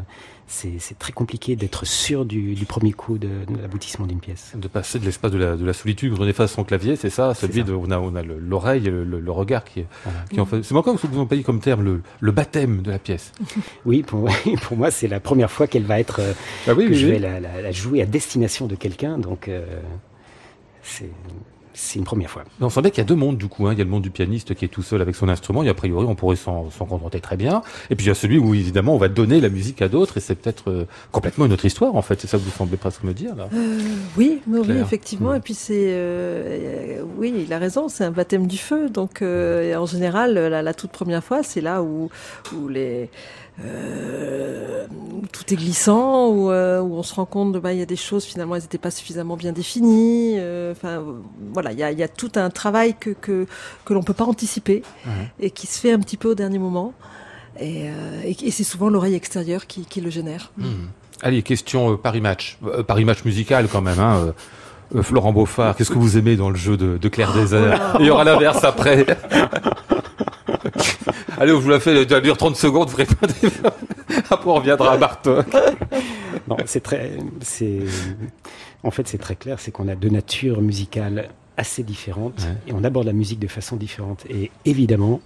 C'est 0.51 0.99
très 0.99 1.13
compliqué 1.13 1.57
d'être 1.57 1.87
sûr 1.87 2.25
du, 2.25 2.55
du, 2.55 2.65
premier 2.65 2.93
coup 2.93 3.19
de, 3.19 3.29
de 3.29 3.61
l'aboutissement 3.61 4.07
d'une 4.07 4.19
pièce. 4.19 4.53
De 4.57 4.67
passer 4.67 4.99
de 4.99 5.05
l'espace 5.05 5.31
de 5.31 5.37
la, 5.37 5.57
de 5.57 5.65
la 5.65 5.75
solitude, 5.75 6.15
on 6.19 6.27
efface 6.27 6.53
son 6.53 6.65
clavier, 6.65 6.97
c'est 6.97 7.11
ça, 7.11 7.35
celui 7.35 7.65
de, 7.65 7.75
on 7.75 7.91
a, 7.91 7.99
on 7.99 8.15
a 8.15 8.23
l'oreille, 8.23 8.81
le, 8.81 9.05
le, 9.05 9.21
le, 9.21 9.31
regard 9.31 9.63
qui 9.65 9.81
est, 9.81 9.87
voilà. 10.05 10.25
qui 10.31 10.41
en 10.41 10.47
fait. 10.47 10.63
C'est 10.63 10.75
encore 10.75 10.99
ce 10.99 11.07
que 11.07 11.13
vous 11.13 11.21
employez 11.21 11.43
comme 11.43 11.61
terme, 11.61 11.85
le, 11.85 12.03
le 12.21 12.33
baptême 12.33 12.81
de 12.81 12.91
la 12.91 12.99
pièce. 12.99 13.33
Oui, 13.85 14.03
pour, 14.03 14.29
pour 14.63 14.77
moi, 14.77 14.91
c'est 14.91 15.09
la 15.09 15.21
première 15.21 15.51
fois 15.51 15.67
qu'elle 15.67 15.85
va 15.85 16.01
être, 16.01 16.21
ah 16.67 16.73
oui, 16.75 16.87
que 16.87 16.91
oui, 16.91 16.97
je 16.97 17.07
vais 17.07 17.19
la, 17.19 17.41
la, 17.41 17.61
la, 17.61 17.71
jouer 17.71 18.01
à 18.01 18.07
destination 18.07 18.67
de 18.67 18.75
quelqu'un, 18.75 19.19
donc. 19.19 19.49
Euh, 19.49 19.65
c'est 21.79 21.99
une 21.99 22.05
première 22.05 22.29
fois. 22.29 22.43
on 22.61 22.71
sent 22.71 22.81
bien 22.83 22.91
qu'il 22.91 22.99
y 22.99 23.07
a 23.07 23.09
deux 23.09 23.15
mondes 23.15 23.39
du 23.39 23.47
coup. 23.47 23.69
Hein. 23.69 23.73
Il 23.73 23.79
y 23.79 23.81
a 23.81 23.85
le 23.85 23.91
monde 23.91 24.03
du 24.03 24.11
pianiste 24.11 24.55
qui 24.55 24.65
est 24.65 24.69
tout 24.69 24.83
seul 24.83 25.01
avec 25.01 25.15
son 25.15 25.29
instrument, 25.29 25.63
et 25.63 25.69
a 25.69 25.75
priori 25.75 26.07
on 26.07 26.17
pourrait 26.17 26.37
s'en 26.37 26.69
contenter 26.79 27.21
très 27.21 27.37
bien. 27.37 27.63
Et 27.91 27.95
puis 27.95 28.07
il 28.07 28.09
y 28.09 28.11
a 28.11 28.15
celui 28.15 28.37
où 28.39 28.53
évidemment 28.53 28.95
on 28.95 28.99
va 28.99 29.09
donner 29.09 29.41
la 29.41 29.49
musique 29.49 29.81
à 29.81 29.89
d'autres, 29.89 30.17
et 30.17 30.21
c'est 30.21 30.35
peut-être 30.35 30.71
euh, 30.71 30.85
complètement 31.13 31.47
une 31.47 31.53
autre 31.53 31.65
histoire 31.65 31.95
en 31.95 32.03
fait. 32.03 32.21
C'est 32.21 32.27
ça 32.27 32.37
que 32.37 32.43
vous 32.43 32.51
semblez 32.51 32.77
presque 32.77 33.05
me 33.05 33.15
dire 33.15 33.37
là. 33.37 33.49
Euh, 33.55 33.79
oui, 34.17 34.41
oui, 34.49 34.77
effectivement. 34.81 35.33
Mmh. 35.33 35.37
Et 35.37 35.41
puis 35.41 35.55
c'est, 35.55 35.87
euh, 35.91 37.03
oui, 37.17 37.33
il 37.47 37.53
a 37.53 37.59
raison, 37.59 37.89
c'est 37.89 38.05
un 38.05 38.11
baptême 38.11 38.49
du 38.49 38.59
feu. 38.59 38.91
Donc 38.91 39.23
euh, 39.23 39.77
en 39.77 39.87
général, 39.87 40.35
la, 40.35 40.63
la, 40.63 40.75
toute 40.75 40.91
première 40.91 41.23
fois, 41.23 41.45
c'est 41.45 41.61
là 41.61 41.83
où, 41.83 42.11
où 42.57 42.69
les 42.69 43.09
euh, 43.65 44.87
où 44.91 45.27
tout 45.33 45.53
est 45.53 45.57
glissant, 45.57 46.29
où, 46.29 46.51
euh, 46.51 46.81
où 46.81 46.95
on 46.95 47.03
se 47.03 47.15
rend 47.15 47.25
compte 47.25 47.53
qu'il 47.53 47.61
bah, 47.61 47.73
y 47.73 47.83
a 47.83 47.87
des 47.87 47.97
choses 47.97 48.25
finalement 48.25 48.55
elles 48.57 48.63
n'étaient 48.63 48.79
pas 48.79 48.91
suffisamment 48.91 49.37
bien 49.37 49.53
définies. 49.53 50.35
Euh, 50.39 50.73
enfin 50.73 51.03
voilà, 51.53 51.73
il 51.73 51.79
y 51.79 51.83
a, 51.83 51.91
y 51.91 52.03
a, 52.03 52.09
tout 52.09 52.33
un 52.37 52.51
travail 52.51 52.95
que 52.99 53.11
que, 53.11 53.47
que 53.85 53.95
l'on 53.95 54.03
peut 54.03 54.15
pas 54.15 54.25
anticiper 54.25 54.83
mmh. 55.05 55.11
et 55.41 55.51
qui 55.51 55.67
se 55.67 55.81
fait 55.81 55.93
un 55.93 55.99
petit 55.99 56.17
peu 56.17 56.31
au 56.31 56.35
dernier 56.35 56.59
moment. 56.59 56.95
Et, 57.61 57.89
euh, 57.89 58.23
et, 58.25 58.37
et 58.47 58.51
c'est 58.53 58.65
souvent 58.65 58.89
l'oreille 58.89 59.15
extérieure 59.15 59.67
qui, 59.67 59.85
qui, 59.85 60.01
le 60.01 60.11
génère. 60.11 60.53
Mmh. 60.57 60.67
Allez, 61.23 61.43
question 61.43 61.93
euh, 61.93 61.97
Paris 61.97 62.21
Match, 62.21 62.59
Paris 62.87 63.05
Match 63.05 63.25
musical 63.25 63.67
quand 63.71 63.83
même. 63.83 63.99
Hein, 63.99 64.35
Florent 65.03 65.33
Beaufard, 65.33 65.77
qu'est-ce 65.77 65.91
que 65.91 65.99
vous 65.99 66.17
aimez 66.17 66.37
dans 66.37 66.49
le 66.49 66.57
jeu 66.57 66.79
de, 66.79 66.97
de 66.97 67.09
Claire 67.09 67.35
Désert 67.35 67.93
oh 67.95 67.97
Il 68.01 68.07
y 68.07 68.11
aura 68.11 68.25
l'inverse 68.25 68.65
après. 68.65 69.05
Allez, 71.39 71.53
je 71.53 71.57
vous 71.57 71.69
la 71.69 71.79
fais, 71.79 72.09
ça 72.09 72.21
dure 72.21 72.37
30 72.37 72.57
secondes, 72.57 72.89
vous 72.89 72.97
répondez. 72.97 73.33
Après, 74.31 74.51
on 74.51 74.55
reviendra 74.55 74.93
à 74.93 74.97
Bartok. 74.97 75.47
Non, 76.49 76.57
c'est 76.67 76.83
très, 76.83 77.13
c'est, 77.41 77.81
en 78.83 78.91
fait, 78.91 79.07
c'est 79.07 79.19
très 79.19 79.37
clair, 79.37 79.61
c'est 79.61 79.71
qu'on 79.71 79.87
a 79.87 79.95
deux 79.95 80.09
natures 80.09 80.61
musicales 80.61 81.29
assez 81.57 81.83
différentes 81.83 82.41
ouais. 82.41 82.71
et 82.71 82.73
on 82.73 82.83
aborde 82.83 83.07
la 83.07 83.13
musique 83.13 83.39
de 83.39 83.47
façon 83.47 83.77
différente. 83.77 84.25
Et 84.29 84.51
évidemment, 84.65 85.21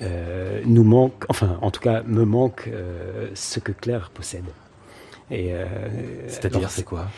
euh, 0.00 0.62
nous 0.64 0.84
manque, 0.84 1.24
enfin, 1.28 1.58
en 1.60 1.70
tout 1.70 1.80
cas, 1.80 2.02
me 2.06 2.24
manque 2.24 2.68
euh, 2.68 3.28
ce 3.34 3.60
que 3.60 3.72
Claire 3.72 4.10
possède. 4.14 4.44
Et 5.30 5.52
c'est-à-dire, 6.28 6.70
c'est 6.70 6.84
quoi? 6.84 7.08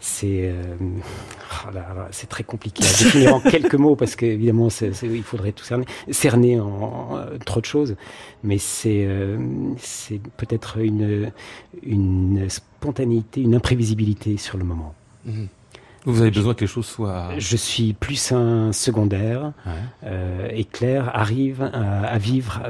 C'est 0.00 0.50
euh, 0.50 0.62
oh 1.66 1.78
c'est 2.10 2.28
très 2.28 2.42
compliqué 2.42 2.82
à 2.82 2.88
définir 2.88 3.34
en 3.34 3.40
quelques 3.40 3.74
mots 3.74 3.96
parce 3.96 4.16
qu'évidemment 4.16 4.68
il 5.02 5.22
faudrait 5.22 5.52
tout 5.52 5.64
cerner, 5.64 5.84
cerner 6.10 6.58
en, 6.58 7.16
euh, 7.16 7.36
trop 7.44 7.60
de 7.60 7.66
choses, 7.66 7.96
mais 8.42 8.58
c'est 8.58 9.04
euh, 9.06 9.38
c'est 9.78 10.20
peut-être 10.36 10.78
une 10.78 11.30
une 11.82 12.48
spontanéité, 12.48 13.42
une 13.42 13.54
imprévisibilité 13.54 14.38
sur 14.38 14.58
le 14.58 14.64
moment. 14.64 14.94
Mhm. 15.26 15.48
Vous 16.06 16.22
avez 16.22 16.30
besoin 16.30 16.54
que 16.54 16.62
les 16.62 16.66
choses 16.66 16.86
soient. 16.86 17.28
Je 17.36 17.56
suis 17.58 17.92
plus 17.92 18.32
un 18.32 18.72
secondaire 18.72 19.52
euh, 20.02 20.48
et 20.50 20.64
Claire 20.64 21.14
arrive 21.14 21.60
à, 21.60 22.16
vivre 22.16 22.62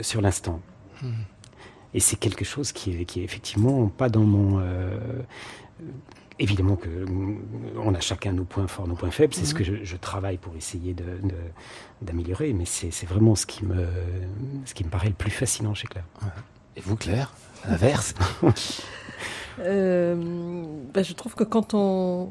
sur 0.00 0.22
l'instant. 0.22 0.62
Mhm. 1.02 1.12
Et 1.92 2.00
c'est 2.00 2.16
quelque 2.16 2.44
chose 2.44 2.72
qui 2.72 2.92
est, 2.92 3.04
qui 3.04 3.20
est 3.20 3.24
effectivement 3.24 3.88
pas 3.88 4.08
dans 4.08 4.24
mon 4.24 4.62
Évidemment 6.38 6.76
que 6.76 6.88
on 7.78 7.94
a 7.94 8.00
chacun 8.00 8.32
nos 8.32 8.44
points 8.44 8.66
forts, 8.66 8.86
nos 8.86 8.94
points 8.94 9.10
faibles. 9.10 9.32
C'est 9.34 9.46
ce 9.46 9.54
mhm. 9.54 9.78
que 9.78 9.84
je, 9.84 9.96
travaille 9.96 10.36
pour 10.36 10.54
essayer 10.54 10.94
d'améliorer. 12.02 12.52
mais 12.52 12.66
c'est 12.66 13.06
vraiment 13.06 13.34
ce 13.34 13.46
qui, 13.46 13.64
me, 13.64 13.86
ce 14.64 14.74
qui 14.74 14.84
me 14.84 14.90
paraît 14.90 15.08
le 15.08 15.14
plus 15.14 15.30
fascinant 15.30 15.74
chez 15.74 15.86
Claire. 15.86 16.04
Et 16.76 16.80
vous, 16.80 16.96
Claire 16.96 17.32
L'inverse? 17.68 18.14
Euh, 19.58 20.14
ben, 20.92 21.02
Je 21.02 21.14
trouve 21.14 21.34
que 21.34 21.44
quand 21.44 21.72
on. 21.72 22.30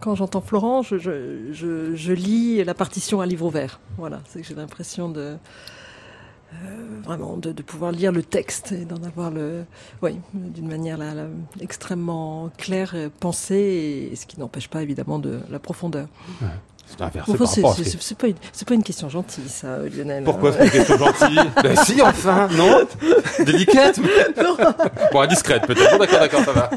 Quand 0.00 0.14
j'entends 0.14 0.40
Florent, 0.40 0.80
je, 0.80 0.96
je, 1.52 2.12
lis 2.12 2.64
la 2.64 2.72
partition 2.72 3.20
à 3.20 3.26
livre 3.26 3.44
ouvert. 3.44 3.78
Voilà, 3.98 4.22
c'est 4.26 4.40
que 4.40 4.46
j'ai 4.46 4.54
l'impression 4.54 5.10
de, 5.10 5.36
euh, 6.52 7.00
vraiment 7.04 7.36
de, 7.36 7.52
pouvoir 7.62 7.92
lire 7.92 8.12
le 8.12 8.22
texte 8.22 8.72
et 8.72 8.84
d'en 8.84 9.02
avoir 9.02 9.30
le, 9.30 9.64
oui, 10.02 10.18
d'une 10.34 10.68
manière 10.68 10.98
extrêmement 11.60 12.50
claire, 12.58 12.94
pensée, 13.20 14.10
et 14.12 14.16
ce 14.16 14.26
qui 14.26 14.38
n'empêche 14.38 14.68
pas 14.68 14.82
évidemment 14.82 15.18
de 15.18 15.40
la 15.50 15.58
profondeur. 15.58 16.08
C'est 16.98 18.16
pas, 18.18 18.26
une, 18.26 18.34
pas 18.66 18.74
une 18.74 18.82
question 18.82 19.08
gentille, 19.08 19.48
ça, 19.48 19.78
Lionel. 19.78 20.24
Pourquoi 20.24 20.52
c'est 20.52 20.58
pas 20.58 20.64
une 20.64 20.70
question 20.70 20.98
gentille 20.98 21.40
Ben 21.62 21.76
si, 21.76 22.02
enfin, 22.02 22.48
non 22.56 22.80
Délicate 23.44 24.00
Bon, 25.12 25.20
indiscrète 25.20 25.66
peut-être. 25.66 25.92
Bon, 25.92 25.98
d'accord, 25.98 26.20
d'accord, 26.20 26.44
ça 26.44 26.52
va. 26.52 26.70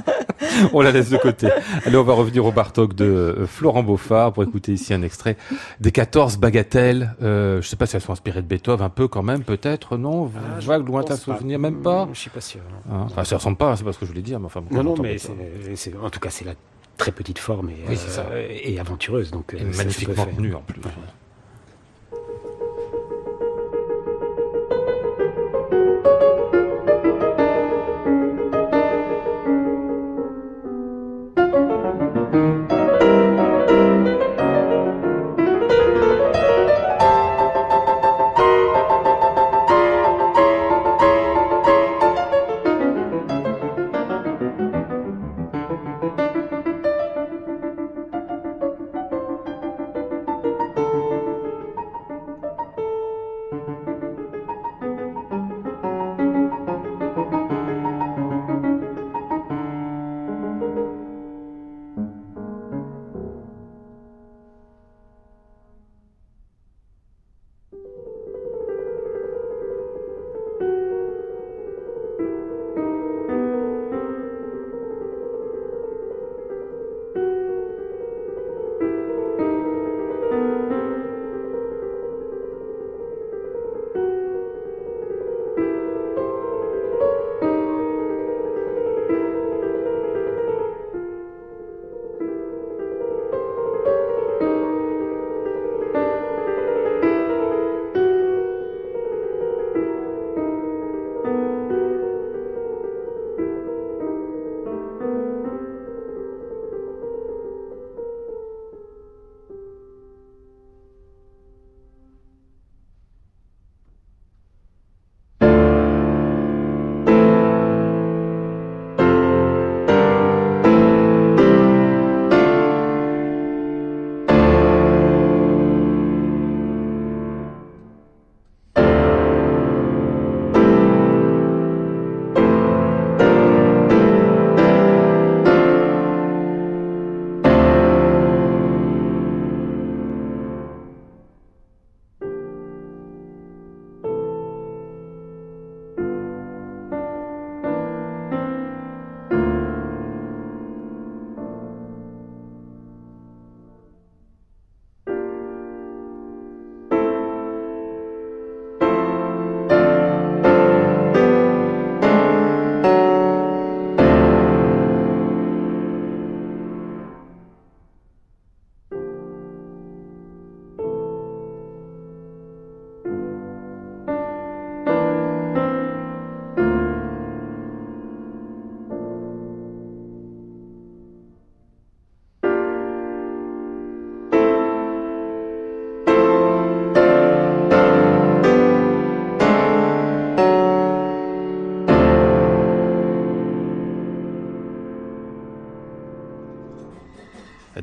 On 0.73 0.81
la 0.81 0.91
laisse 0.91 1.09
de 1.09 1.17
côté. 1.17 1.49
Allez, 1.85 1.97
on 1.97 2.03
va 2.03 2.13
revenir 2.13 2.45
au 2.45 2.51
Bartok 2.51 2.93
de 2.95 3.05
euh, 3.05 3.47
Florent 3.47 3.83
Beaufard 3.83 4.33
pour 4.33 4.43
écouter 4.43 4.73
ici 4.73 4.93
un 4.93 5.01
extrait 5.01 5.37
des 5.79 5.91
14 5.91 6.37
bagatelles. 6.37 7.15
Euh, 7.21 7.61
je 7.61 7.67
sais 7.67 7.75
pas 7.75 7.85
si 7.85 7.95
elles 7.95 8.01
sont 8.01 8.13
inspirées 8.13 8.41
de 8.41 8.47
Beethoven, 8.47 8.85
un 8.85 8.89
peu 8.89 9.07
quand 9.07 9.23
même, 9.23 9.43
peut-être, 9.43 9.97
non 9.97 10.31
ah, 10.35 10.59
Vague, 10.61 10.87
lointain 10.87 11.15
souvenir, 11.15 11.59
même 11.59 11.81
pas 11.81 12.07
Je 12.13 12.19
suis 12.19 12.29
pas 12.29 12.41
sûr. 12.41 12.61
Non. 12.89 12.95
Hein 12.95 13.07
enfin, 13.09 13.23
ça 13.23 13.37
ressemble 13.37 13.57
pas, 13.57 13.75
c'est 13.75 13.83
pas 13.83 13.93
ce 13.93 13.99
que 13.99 14.05
je 14.05 14.11
voulais 14.11 14.21
dire, 14.21 14.39
mais 14.39 14.45
enfin... 14.45 14.63
non, 14.71 14.83
non, 14.83 14.95
mais 15.01 15.17
c'est, 15.17 15.93
en 16.01 16.09
tout 16.09 16.19
cas, 16.19 16.29
c'est 16.29 16.45
la 16.45 16.53
très 16.97 17.11
petite 17.11 17.39
forme 17.39 17.69
et, 17.69 17.77
euh, 17.89 18.47
et 18.49 18.79
aventureuse. 18.79 19.31
Donc, 19.31 19.53
et 19.53 19.61
euh, 19.61 19.65
magnifiquement 19.75 20.25
tenue 20.25 20.55
en 20.55 20.61
plus. 20.61 20.81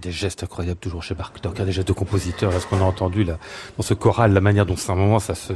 Des 0.03 0.13
gestes 0.13 0.43
incroyables 0.43 0.81
toujours 0.81 1.03
chez 1.03 1.15
Bartok, 1.15 1.53
il 1.55 1.59
y 1.61 1.63
a 1.63 1.65
des 1.65 1.73
gestes 1.73 1.89
de 1.89 1.93
compositeur. 1.93 2.53
Est-ce 2.53 2.67
qu'on 2.67 2.81
a 2.81 2.85
entendu 2.85 3.25
là, 3.25 3.39
dans 3.77 3.83
ce 3.83 3.95
choral 3.95 4.33
la 4.33 4.41
manière 4.41 4.67
dont 4.67 4.77
c'est 4.77 4.91
un 4.91 4.97
moment 4.97 5.19
ça 5.19 5.35
se 5.35 5.53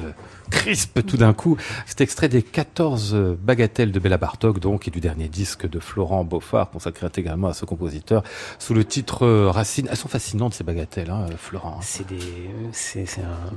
crispe 0.50 1.04
tout 1.04 1.16
d'un 1.16 1.34
coup 1.34 1.56
C'est 1.86 2.00
extrait 2.00 2.28
des 2.28 2.42
14 2.42 3.14
bagatelles 3.42 3.92
de 3.92 3.98
Béla 3.98 4.16
Bartok, 4.16 4.60
donc, 4.60 4.88
et 4.88 4.90
du 4.90 5.00
dernier 5.00 5.28
disque 5.28 5.68
de 5.68 5.80
Florent 5.80 6.24
Beaufort, 6.24 6.70
consacré 6.70 7.06
intégralement 7.06 7.48
à 7.48 7.54
ce 7.54 7.64
compositeur, 7.64 8.22
sous 8.58 8.74
le 8.74 8.84
titre 8.84 9.24
euh, 9.24 9.50
Racine. 9.50 9.88
Elles 9.90 9.96
sont 9.96 10.08
fascinantes 10.08 10.54
ces 10.54 10.64
bagatelles, 10.64 11.10
hein, 11.10 11.26
Florent. 11.36 11.80
C'est 11.82 12.06
des, 12.06 12.50
c'est, 12.72 13.04
un, 13.18 13.50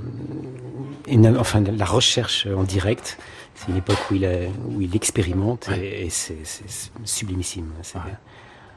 une, 1.08 1.38
enfin, 1.38 1.62
la 1.62 1.86
recherche 1.86 2.48
en 2.48 2.64
direct 2.64 3.18
C'est 3.56 3.70
une 3.70 3.78
époque 3.78 4.00
où 4.12 4.16
il, 4.16 4.28
où 4.68 4.82
il 4.82 4.96
expérimente 4.96 5.70
et, 5.70 6.10
c'est 6.10 6.38
sublimissime. 7.06 7.72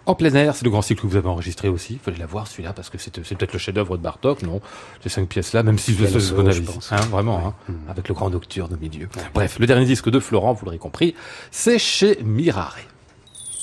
En 0.04 0.14
plein 0.14 0.34
air, 0.34 0.56
c'est 0.56 0.64
le 0.64 0.70
grand 0.70 0.82
cycle 0.82 1.02
que 1.02 1.06
vous 1.06 1.16
avez 1.16 1.28
enregistré 1.28 1.68
aussi. 1.68 1.94
Il 1.94 1.98
fallait 2.00 2.18
la 2.18 2.26
voir 2.26 2.48
celui-là 2.48 2.72
parce 2.72 2.90
que 2.90 2.98
c'est 2.98 3.12
peut-être 3.12 3.52
le 3.52 3.58
chef-d'œuvre 3.58 3.96
de 3.96 4.02
Bartok, 4.02 4.42
non? 4.42 4.60
Ces 5.02 5.08
cinq 5.08 5.28
pièces-là, 5.28 5.62
même 5.62 5.78
si 5.78 5.94
je 5.94 6.06
ce 6.18 6.32
qu'on 6.32 6.48
hein, 6.48 7.00
vraiment, 7.10 7.46
hein, 7.46 7.54
mm. 7.68 7.90
avec 7.90 8.08
le 8.08 8.14
grand 8.14 8.30
nocturne 8.30 8.74
au 8.74 8.76
milieu. 8.76 9.08
Bref, 9.32 9.58
le 9.60 9.66
dernier 9.66 9.86
disque 9.86 10.10
de 10.10 10.18
Florent, 10.18 10.54
vous 10.54 10.64
l'aurez 10.64 10.78
compris, 10.78 11.14
c'est 11.50 11.78
chez 11.78 12.18
Mirare. 12.24 12.78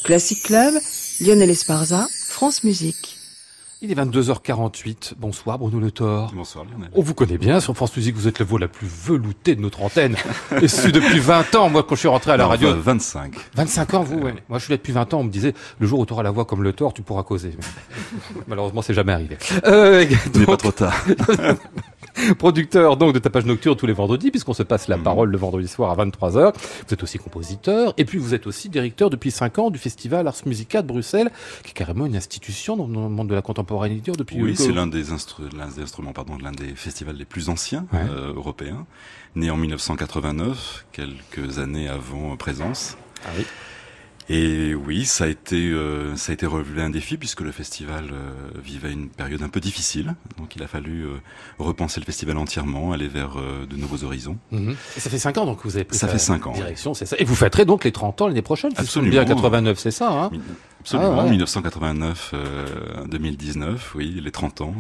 Classic 0.04 0.42
Club, 0.42 0.74
Lionel 1.20 1.50
Esparza, 1.50 2.08
France 2.30 2.64
Musique. 2.64 3.19
Il 3.82 3.92
est 3.92 3.96
22h48. 3.96 5.14
Bonsoir 5.18 5.58
Bruno 5.58 5.80
Le 5.80 5.90
Thor. 5.90 6.34
Bonsoir 6.36 6.66
Lionel. 6.66 6.90
On 6.96 7.02
vous 7.02 7.14
connaît 7.14 7.38
bien 7.38 7.62
sur 7.62 7.74
France 7.78 7.96
Musique, 7.96 8.14
vous 8.14 8.28
êtes 8.28 8.40
la 8.40 8.44
voix 8.44 8.60
la 8.60 8.68
plus 8.68 8.88
veloutée 8.88 9.56
de 9.56 9.62
notre 9.62 9.82
antenne. 9.82 10.18
Et 10.62 10.68
c'est 10.68 10.92
depuis 10.92 11.20
20 11.20 11.56
ans, 11.56 11.70
moi 11.70 11.84
quand 11.84 11.96
je 11.96 12.00
suis 12.00 12.10
rentré 12.10 12.34
à 12.34 12.38
la 12.38 12.46
radio. 12.46 12.76
25. 12.76 13.36
25 13.56 13.94
ans 13.94 14.04
vous, 14.04 14.18
ouais. 14.18 14.36
Moi 14.50 14.60
je 14.60 14.66
suis 14.66 14.74
là 14.74 14.76
depuis 14.78 14.92
20 14.92 15.14
ans, 15.14 15.20
on 15.22 15.24
me 15.24 15.30
disait 15.30 15.54
le 15.80 15.88
jour 15.88 16.00
où 16.00 16.06
tu 16.06 16.12
auras 16.12 16.24
la 16.24 16.32
voix 16.32 16.44
comme 16.44 16.62
Le 16.62 16.74
Thor, 16.74 16.94
tu 16.94 17.04
pourras 17.04 17.24
causer. 17.24 17.54
Malheureusement, 18.48 18.82
c'est 18.82 18.94
jamais 18.94 19.14
arrivé. 19.14 19.38
Euh, 19.64 20.06
donc... 20.34 20.46
pas 20.46 20.58
trop 20.58 20.72
tard. 20.74 21.06
producteur 22.38 22.98
donc 22.98 23.14
de 23.14 23.20
Tapage 23.20 23.46
Nocturne 23.46 23.76
tous 23.76 23.86
les 23.86 23.94
vendredis, 23.94 24.32
puisqu'on 24.32 24.54
se 24.54 24.64
passe 24.64 24.88
la 24.88 24.98
mhm. 24.98 25.04
parole 25.04 25.32
le 25.32 25.38
vendredi 25.38 25.68
soir 25.68 25.92
à 25.92 26.06
23h. 26.06 26.54
Vous 26.88 26.94
êtes 26.94 27.04
aussi 27.04 27.18
compositeur, 27.18 27.94
et 27.98 28.06
puis 28.06 28.18
vous 28.18 28.34
êtes 28.34 28.48
aussi 28.48 28.70
directeur 28.70 29.10
depuis 29.10 29.32
5 29.32 29.60
ans 29.60 29.70
du 29.70 29.80
festival 29.80 30.28
Ars 30.28 30.36
Musica 30.46 30.82
de 30.82 30.88
Bruxelles, 30.88 31.32
qui 31.64 31.72
est 31.72 31.74
carrément 31.74 32.06
une 32.06 32.16
institution 32.16 32.76
dans 32.78 32.88
le 32.88 33.10
monde 33.10 33.30
de 33.30 33.36
la 33.36 33.42
contemporanéité 33.42 34.12
depuis... 34.12 34.42
Oui, 34.42 34.56
c'est 34.56 34.72
l'un 34.72 34.88
des, 34.88 35.12
instruments, 35.12 36.14
pardon, 36.14 36.38
l'un 36.42 36.52
des 36.52 36.76
festivals 36.76 37.16
les 37.16 37.26
plus 37.26 37.50
anciens 37.50 37.86
euh, 37.94 38.34
européens, 38.34 38.86
né 39.36 39.50
en 39.50 39.58
1989, 39.58 40.86
quelques 40.92 41.60
années 41.60 41.88
avant 41.88 42.36
Présence. 42.38 42.98
Ah 43.26 43.30
oui. 43.38 43.46
Et 44.32 44.76
oui, 44.76 45.06
ça 45.06 45.24
a 45.24 45.28
été 45.28 45.56
euh, 45.56 46.16
ça 46.16 46.32
a 46.32 46.34
été 46.34 46.46
relevé 46.46 46.84
un 46.84 46.92
défi 46.92 47.18
puisque 47.18 47.42
le 47.42 47.52
festival 47.52 48.10
euh, 48.14 48.32
vivait 48.64 48.92
une 48.92 49.10
période 49.10 49.42
un 49.42 49.50
peu 49.50 49.60
difficile. 49.60 50.14
Donc 50.38 50.56
il 50.56 50.62
a 50.62 50.68
fallu 50.68 51.04
euh, 51.04 51.16
repenser 51.58 52.00
le 52.00 52.06
festival 52.06 52.38
entièrement, 52.38 52.92
aller 52.92 53.08
vers 53.08 53.38
de 53.38 53.76
nouveaux 53.76 54.04
horizons. 54.04 54.38
Mhm. 54.52 54.76
Et 54.98 55.00
ça 55.00 55.10
fait 55.10 55.18
cinq 55.18 55.40
ans 55.40 55.48
donc 55.48 55.62
vous 55.64 55.76
avez 55.76 55.84
pris 55.84 55.98
ça 55.98 56.08
fait 56.08 56.20
cinq 56.20 56.46
ans, 56.46 56.54
direction, 56.54 56.94
c'est 56.94 57.08
ça. 57.08 57.16
Et 57.18 57.26
vous 57.26 57.34
fêterez 57.34 57.66
donc 57.66 57.84
les 57.84 57.92
30 57.92 58.22
ans 58.22 58.28
l'année 58.28 58.44
prochaine. 58.44 58.72
Absolument. 58.76 59.12
Bien 59.12 59.26
89, 59.26 59.80
c'est 59.80 59.92
ça. 59.92 60.12
Hein? 60.12 60.32
Absolument, 60.82 61.30
1989, 61.30 62.34
ah, 62.34 63.04
2019, 63.08 63.92
euh, 63.96 63.98
oui, 63.98 64.22
les 64.24 64.32
30 64.32 64.62
ans. 64.62 64.74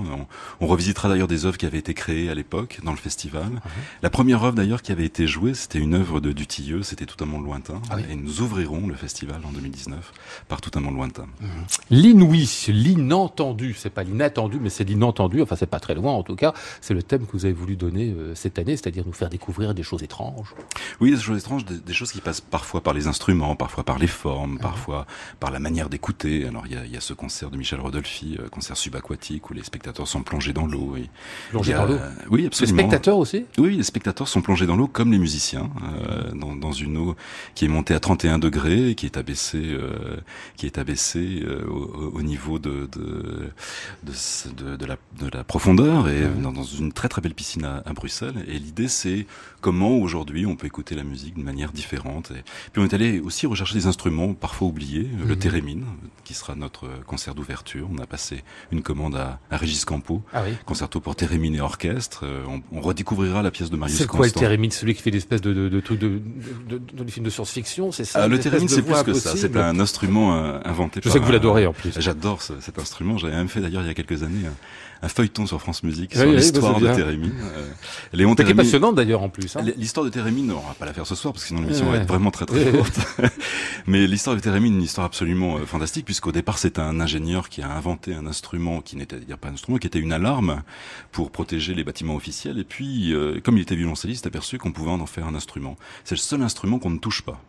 On, 0.61 0.67
revisitera 0.67 1.09
d'ailleurs 1.09 1.27
des 1.27 1.45
œuvres 1.45 1.57
qui 1.57 1.65
avaient 1.65 1.79
été 1.79 1.93
créées 1.93 2.29
à 2.29 2.35
l'époque 2.35 2.79
dans 2.83 2.91
le 2.91 2.97
festival. 2.97 3.49
Ah 3.65 3.69
La 4.03 4.09
première 4.09 4.43
œuvre 4.43 4.55
d'ailleurs 4.55 4.81
qui 4.81 4.91
avait 4.91 5.05
été 5.05 5.27
jouée, 5.27 5.53
c'était 5.53 5.79
une 5.79 5.95
œuvre 5.95 6.19
de 6.19 6.31
Dutilleux, 6.31 6.83
c'était 6.83 7.05
tout 7.05 7.21
un 7.23 7.27
monde 7.27 7.43
lointain. 7.43 7.81
Ah 7.89 7.97
et 8.09 8.15
nous 8.15 8.41
ouvrirons 8.41 8.87
le 8.87 8.95
festival 8.95 9.41
en 9.45 9.51
2019 9.51 10.11
par 10.47 10.61
tout 10.61 10.71
un 10.75 10.79
monde 10.79 10.95
lointain. 10.95 11.25
Mmh. 11.41 11.47
L'inouï, 11.89 12.49
l'inentendu, 12.67 13.73
c'est 13.77 13.89
pas 13.89 14.03
l'inattendu, 14.03 14.59
mais 14.61 14.69
c'est 14.69 14.83
l'inentendu, 14.83 15.41
enfin 15.41 15.55
c'est 15.55 15.65
pas 15.65 15.79
très 15.79 15.95
loin 15.95 16.13
en 16.13 16.23
tout 16.23 16.35
cas, 16.35 16.53
c'est 16.81 16.93
le 16.93 17.03
thème 17.03 17.25
que 17.25 17.33
vous 17.33 17.45
avez 17.45 17.53
voulu 17.53 17.75
donner 17.75 18.11
euh, 18.11 18.35
cette 18.35 18.59
année, 18.59 18.77
c'est-à-dire 18.77 19.03
nous 19.05 19.13
faire 19.13 19.29
découvrir 19.29 19.73
des 19.73 19.83
choses 19.83 20.03
étranges. 20.03 20.53
Oui, 20.99 21.11
des 21.11 21.17
choses 21.17 21.39
étranges, 21.39 21.65
des, 21.65 21.93
choses 21.93 22.11
qui 22.11 22.21
passent 22.21 22.41
parfois 22.41 22.81
par 22.81 22.93
les 22.93 23.07
instruments, 23.07 23.55
parfois 23.55 23.83
par 23.83 23.99
les 23.99 24.07
formes, 24.07 24.59
parfois 24.59 25.05
par 25.39 25.51
la 25.51 25.59
manière 25.59 25.88
d'écouter. 25.89 26.45
Alors 26.45 26.65
il 26.67 26.73
y 26.73 26.77
a, 26.77 26.85
y 26.85 26.97
a, 26.97 27.01
ce 27.01 27.13
concert 27.13 27.49
de 27.51 27.57
Michel 27.57 27.79
Rodolphy, 27.79 28.37
euh, 28.39 28.47
concert 28.49 28.77
subaquatique, 28.77 29.49
où 29.49 29.53
les 29.53 29.63
spectateurs 29.63 30.07
sont 30.07 30.23
plongés 30.23 30.53
dans 30.53 30.67
l'eau. 30.67 30.95
Plongés 31.49 31.73
dans 31.73 31.85
l'eau 31.85 31.97
Oui, 32.29 32.45
absolument. 32.45 32.77
Les 32.77 32.83
spectateurs 32.83 33.17
aussi? 33.17 33.45
Oui, 33.57 33.75
les 33.75 33.83
spectateurs 33.83 34.27
sont 34.27 34.41
plongés 34.41 34.65
dans 34.65 34.75
l'eau 34.75 34.87
comme 34.87 35.11
les 35.11 35.17
musiciens, 35.17 35.69
euh, 35.83 36.31
dans, 36.33 36.55
dans, 36.55 36.71
une 36.71 36.97
eau 36.97 37.15
qui 37.55 37.65
est 37.65 37.69
montée 37.69 37.93
à 37.93 37.99
31 37.99 38.39
degrés, 38.39 38.95
qui 38.95 39.05
est 39.05 39.17
abaissée, 39.17 39.61
euh, 39.63 40.17
qui 40.55 40.65
est 40.65 40.77
abaissée 40.77 41.43
au, 41.67 42.11
au, 42.13 42.21
niveau 42.21 42.59
de 42.59 42.87
de, 42.91 43.51
de, 44.03 44.75
de, 44.75 44.85
la, 44.85 44.97
de 45.19 45.29
la 45.33 45.43
profondeur 45.43 46.07
et 46.07 46.21
dans, 46.41 46.51
dans, 46.51 46.63
une 46.63 46.93
très 46.93 47.09
très 47.09 47.21
belle 47.21 47.33
piscine 47.33 47.65
à, 47.65 47.83
à 47.85 47.93
Bruxelles. 47.93 48.45
Et 48.47 48.59
l'idée 48.59 48.87
c'est 48.87 49.25
comment 49.61 49.97
aujourd'hui 49.97 50.45
on 50.45 50.55
peut 50.55 50.67
écouter 50.67 50.95
la 50.95 51.03
musique 51.03 51.35
d'une 51.35 51.43
manière 51.43 51.71
différente. 51.71 52.31
Et 52.31 52.43
puis 52.71 52.81
on 52.81 52.85
est 52.85 52.93
allé 52.93 53.19
aussi 53.19 53.47
rechercher 53.47 53.75
des 53.75 53.87
instruments 53.87 54.33
parfois 54.33 54.67
oubliés, 54.67 55.09
le 55.19 55.25
mhm. 55.25 55.39
no, 55.79 55.97
qui 56.29 56.35
sera 56.35 56.53
notre 56.53 56.87
concert 57.07 57.33
d'ouverture. 57.33 57.89
On 57.91 57.97
a 57.97 58.05
passé 58.05 58.43
une 58.71 58.83
commande 58.83 59.15
à, 59.15 59.39
à 59.49 59.57
Régis 59.57 59.83
Campo, 59.83 60.21
ah 60.31 60.43
concerto 60.63 60.99
pour 60.99 61.15
thérémine 61.15 61.55
et 61.55 61.59
orchestre. 61.59 62.21
Euh, 62.23 62.43
on, 62.47 62.61
on, 62.71 62.81
redécouvrira 62.81 63.41
la 63.41 63.49
pièce 63.49 63.71
de 63.71 63.77
Marius 63.77 63.97
C'est 63.97 64.05
quoi 64.05 64.27
le 64.27 64.31
thérémine 64.31 64.69
Celui 64.69 64.93
qui 64.93 65.01
fait 65.01 65.09
l'espèce 65.09 65.41
de, 65.41 65.53
de, 65.55 65.69
de 65.69 65.79
trucs 65.79 65.97
de, 65.97 66.21
de, 66.69 66.77
de, 66.77 67.03
de, 67.03 67.09
films 67.09 67.25
de 67.25 67.31
science-fiction, 67.31 67.91
c'est 67.91 68.05
ça? 68.05 68.21
Ah, 68.21 68.27
Le 68.27 68.39
thérémine, 68.39 68.69
c'est 68.69 68.83
plus 68.83 69.01
que 69.03 69.13
ça. 69.13 69.35
C'est 69.35 69.57
un 69.57 69.79
instrument 69.79 70.35
euh, 70.35 70.59
inventé 70.65 71.01
Je 71.03 71.09
sais 71.09 71.19
que 71.19 71.25
vous 71.25 71.31
l'adorez 71.31 71.65
en 71.65 71.73
plus. 71.73 71.99
J'adore 71.99 72.43
cet 72.43 72.77
instrument. 72.77 73.17
J'avais 73.17 73.35
même 73.35 73.49
fait 73.49 73.61
d'ailleurs 73.61 73.81
il 73.81 73.87
y 73.87 73.91
a 73.91 73.95
quelques 73.95 74.21
années 74.21 74.45
un 75.01 75.07
feuilleton 75.07 75.45
sur 75.45 75.61
France 75.61 75.83
Musique 75.83 76.13
sur 76.13 76.25
l'histoire 76.25 76.79
de 76.79 76.87
Térémine. 76.93 77.33
Euh, 77.41 77.69
Léon 78.13 78.35
Térémine. 78.35 78.57
passionnante 78.57 78.95
d'ailleurs 78.95 79.23
en 79.23 79.29
plus. 79.29 79.55
Hein. 79.55 79.61
L'histoire 79.77 80.05
de 80.05 80.11
Térémine, 80.11 80.51
on 80.51 80.55
va 80.55 80.73
pas 80.77 80.85
la 80.85 80.93
faire 80.93 81.07
ce 81.07 81.15
soir 81.15 81.33
parce 81.33 81.43
que 81.43 81.47
sinon 81.49 81.61
l'émission 81.61 81.89
va 81.89 81.97
être 81.97 82.07
vraiment 82.07 82.31
très 82.31 82.45
très 82.45 82.71
courte. 82.71 82.99
Mais 83.87 84.07
l'histoire 84.07 84.35
de 84.35 84.41
Térémine, 84.41 84.75
une 84.75 84.83
histoire 84.83 85.05
absolument 85.05 85.57
euh, 85.57 85.65
fantastique 85.65 86.05
puisqu'au 86.19 86.33
départ 86.33 86.57
c'est 86.57 86.79
un 86.79 86.99
ingénieur 86.99 87.47
qui 87.47 87.61
a 87.61 87.71
inventé 87.71 88.13
un 88.13 88.27
instrument 88.27 88.81
qui 88.81 88.97
n'était 88.97 89.21
pas 89.37 89.47
un 89.47 89.53
instrument, 89.53 89.77
qui 89.77 89.87
était 89.87 89.99
une 89.99 90.11
alarme 90.11 90.63
pour 91.13 91.31
protéger 91.31 91.73
les 91.73 91.85
bâtiments 91.85 92.17
officiels. 92.17 92.59
Et 92.59 92.65
puis, 92.65 93.13
euh, 93.13 93.39
comme 93.39 93.55
il 93.55 93.61
était 93.61 93.77
violoncelliste, 93.77 94.27
aperçu 94.27 94.57
qu'on 94.57 94.73
pouvait 94.73 94.91
en 94.91 95.05
faire 95.05 95.25
un 95.27 95.33
instrument. 95.33 95.77
C'est 96.03 96.15
le 96.15 96.19
seul 96.19 96.41
instrument 96.41 96.77
qu'on 96.77 96.89
ne 96.89 96.97
touche 96.97 97.21
pas. 97.21 97.41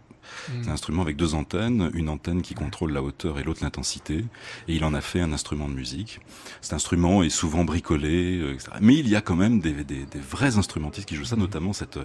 C'est 0.63 0.69
un 0.69 0.73
instrument 0.73 1.03
avec 1.03 1.17
deux 1.17 1.35
antennes, 1.35 1.91
une 1.95 2.09
antenne 2.09 2.43
qui 2.43 2.55
contrôle 2.55 2.93
la 2.93 3.03
hauteur 3.03 3.39
et 3.39 3.43
l'autre 3.43 3.63
l'intensité, 3.63 4.25
et 4.69 4.75
il 4.75 4.85
en 4.85 4.95
a 4.95 5.01
fait 5.01 5.21
un 5.21 5.33
instrument 5.33 5.69
de 5.69 5.75
musique. 5.75 6.21
Cet 6.61 6.73
instrument 6.73 7.23
est 7.23 7.31
souvent 7.31 7.65
bricolé, 7.65 8.39
euh, 8.39 8.55
etc. 8.55 8.73
Mais 8.81 8.97
il 8.97 9.09
y 9.09 9.17
a 9.17 9.21
quand 9.21 9.37
même 9.37 9.61
des, 9.61 9.73
des, 9.73 10.05
des 10.05 10.19
vrais 10.19 10.59
instrumentistes 10.59 11.09
qui 11.09 11.15
jouent 11.15 11.25
ça, 11.25 11.37
notamment 11.37 11.73
cette, 11.73 11.99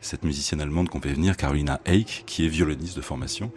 cette 0.00 0.24
musicienne 0.24 0.60
allemande 0.60 0.88
qu'on 0.88 1.00
fait 1.00 1.12
venir, 1.12 1.36
Carolina 1.36 1.80
Eich, 1.86 2.24
qui 2.26 2.44
est 2.44 2.48
violoniste 2.48 2.96
de 2.96 3.02
formation. 3.02 3.50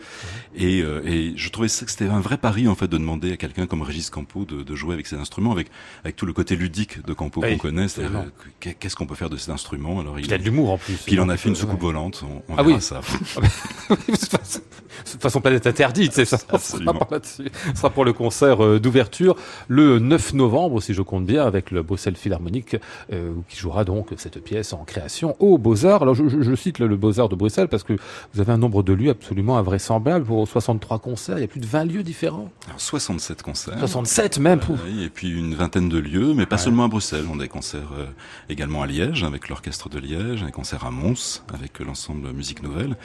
Et, 0.55 0.81
euh, 0.81 1.01
et 1.05 1.33
je 1.35 1.49
trouvais 1.49 1.67
que 1.67 1.73
c'était 1.73 2.07
un 2.07 2.19
vrai 2.19 2.37
pari 2.37 2.67
en 2.67 2.75
fait 2.75 2.87
de 2.87 2.97
demander 2.97 3.33
à 3.33 3.37
quelqu'un 3.37 3.67
comme 3.67 3.81
Régis 3.81 4.09
Campo 4.09 4.45
de, 4.45 4.63
de, 4.63 4.75
jouer 4.75 4.93
avec 4.93 5.07
ces 5.07 5.15
instruments, 5.15 5.51
avec, 5.51 5.67
avec 6.03 6.15
tout 6.15 6.25
le 6.25 6.33
côté 6.33 6.55
ludique 6.55 7.05
de 7.05 7.13
Campo 7.13 7.41
qu'on 7.41 7.57
connaît. 7.57 7.87
Euh, 7.99 8.23
qu'est-ce 8.59 8.95
qu'on 8.95 9.07
peut 9.07 9.15
faire 9.15 9.29
de 9.29 9.37
cet 9.37 9.49
instrument? 9.49 9.99
Alors 9.99 10.19
il, 10.19 10.33
a 10.33 10.37
de 10.37 10.43
l'humour 10.43 10.71
en 10.71 10.77
plus. 10.77 10.95
Puis 10.95 11.13
il 11.13 11.21
en 11.21 11.29
a 11.29 11.37
fait 11.37 11.49
une 11.49 11.55
soucoupe 11.55 11.81
volante. 11.81 12.23
On, 12.23 12.53
on 12.53 12.57
ah 12.57 12.63
verra 12.63 12.77
oui. 12.77 12.81
ça. 12.81 13.01
De 14.15 15.11
toute 15.11 15.21
façon 15.21 15.41
planète 15.41 15.67
interdite, 15.67 16.13
c'est 16.13 16.25
ça. 16.25 16.37
Ce 16.37 16.77
sera 16.77 17.89
pour 17.89 18.05
le 18.05 18.13
concert 18.13 18.63
euh, 18.63 18.79
d'ouverture 18.79 19.35
le 19.67 19.99
9 19.99 20.33
novembre, 20.33 20.81
si 20.81 20.93
je 20.93 21.01
compte 21.01 21.25
bien, 21.25 21.45
avec 21.45 21.71
le 21.71 21.83
Bruxelles 21.83 22.15
Philharmonique, 22.15 22.77
euh, 23.13 23.33
qui 23.49 23.57
jouera 23.57 23.83
donc 23.83 24.09
cette 24.17 24.43
pièce 24.43 24.73
en 24.73 24.83
création 24.83 25.35
au 25.39 25.57
Beaux-Arts. 25.57 26.01
Alors 26.01 26.15
je, 26.15 26.27
je, 26.27 26.55
cite 26.55 26.79
le, 26.79 26.95
Beaux-Arts 26.95 27.29
de 27.29 27.35
Bruxelles 27.35 27.67
parce 27.67 27.83
que 27.83 27.93
vous 28.33 28.41
avez 28.41 28.51
un 28.51 28.57
nombre 28.57 28.83
de 28.83 28.93
lieux 28.93 29.11
absolument 29.11 29.57
invraisemblable 29.57 30.25
pour 30.25 30.47
63 30.47 30.99
concerts. 30.99 31.37
Il 31.37 31.41
y 31.41 31.45
a 31.45 31.47
plus 31.47 31.59
de 31.59 31.67
20 31.67 31.85
lieux 31.85 32.03
différents. 32.03 32.49
Alors, 32.67 32.79
67 32.79 33.41
concerts. 33.43 33.77
67 33.79 34.39
même. 34.39 34.59
Pour... 34.59 34.77
oui, 34.85 35.03
et 35.03 35.09
puis 35.09 35.29
une 35.29 35.55
vingtaine 35.55 35.89
de 35.89 35.97
lieux, 35.97 36.33
mais 36.33 36.45
pas 36.45 36.57
seulement 36.57 36.85
à 36.85 36.87
Bruxelles. 36.87 37.25
On 37.31 37.39
a 37.39 37.43
des 37.43 37.49
concerts 37.49 37.91
euh, 37.97 38.05
également 38.49 38.81
à 38.81 38.87
Liège 38.87 39.23
avec 39.23 39.49
l'orchestre 39.49 39.89
de 39.89 39.99
Liège, 39.99 40.43
des 40.43 40.51
concerts 40.51 40.85
à 40.85 40.91
Mons 40.91 41.43
avec 41.53 41.79
l'ensemble 41.79 42.31
Musique 42.31 42.63
Nouvelle. 42.63 42.89
Mmh. 42.89 42.95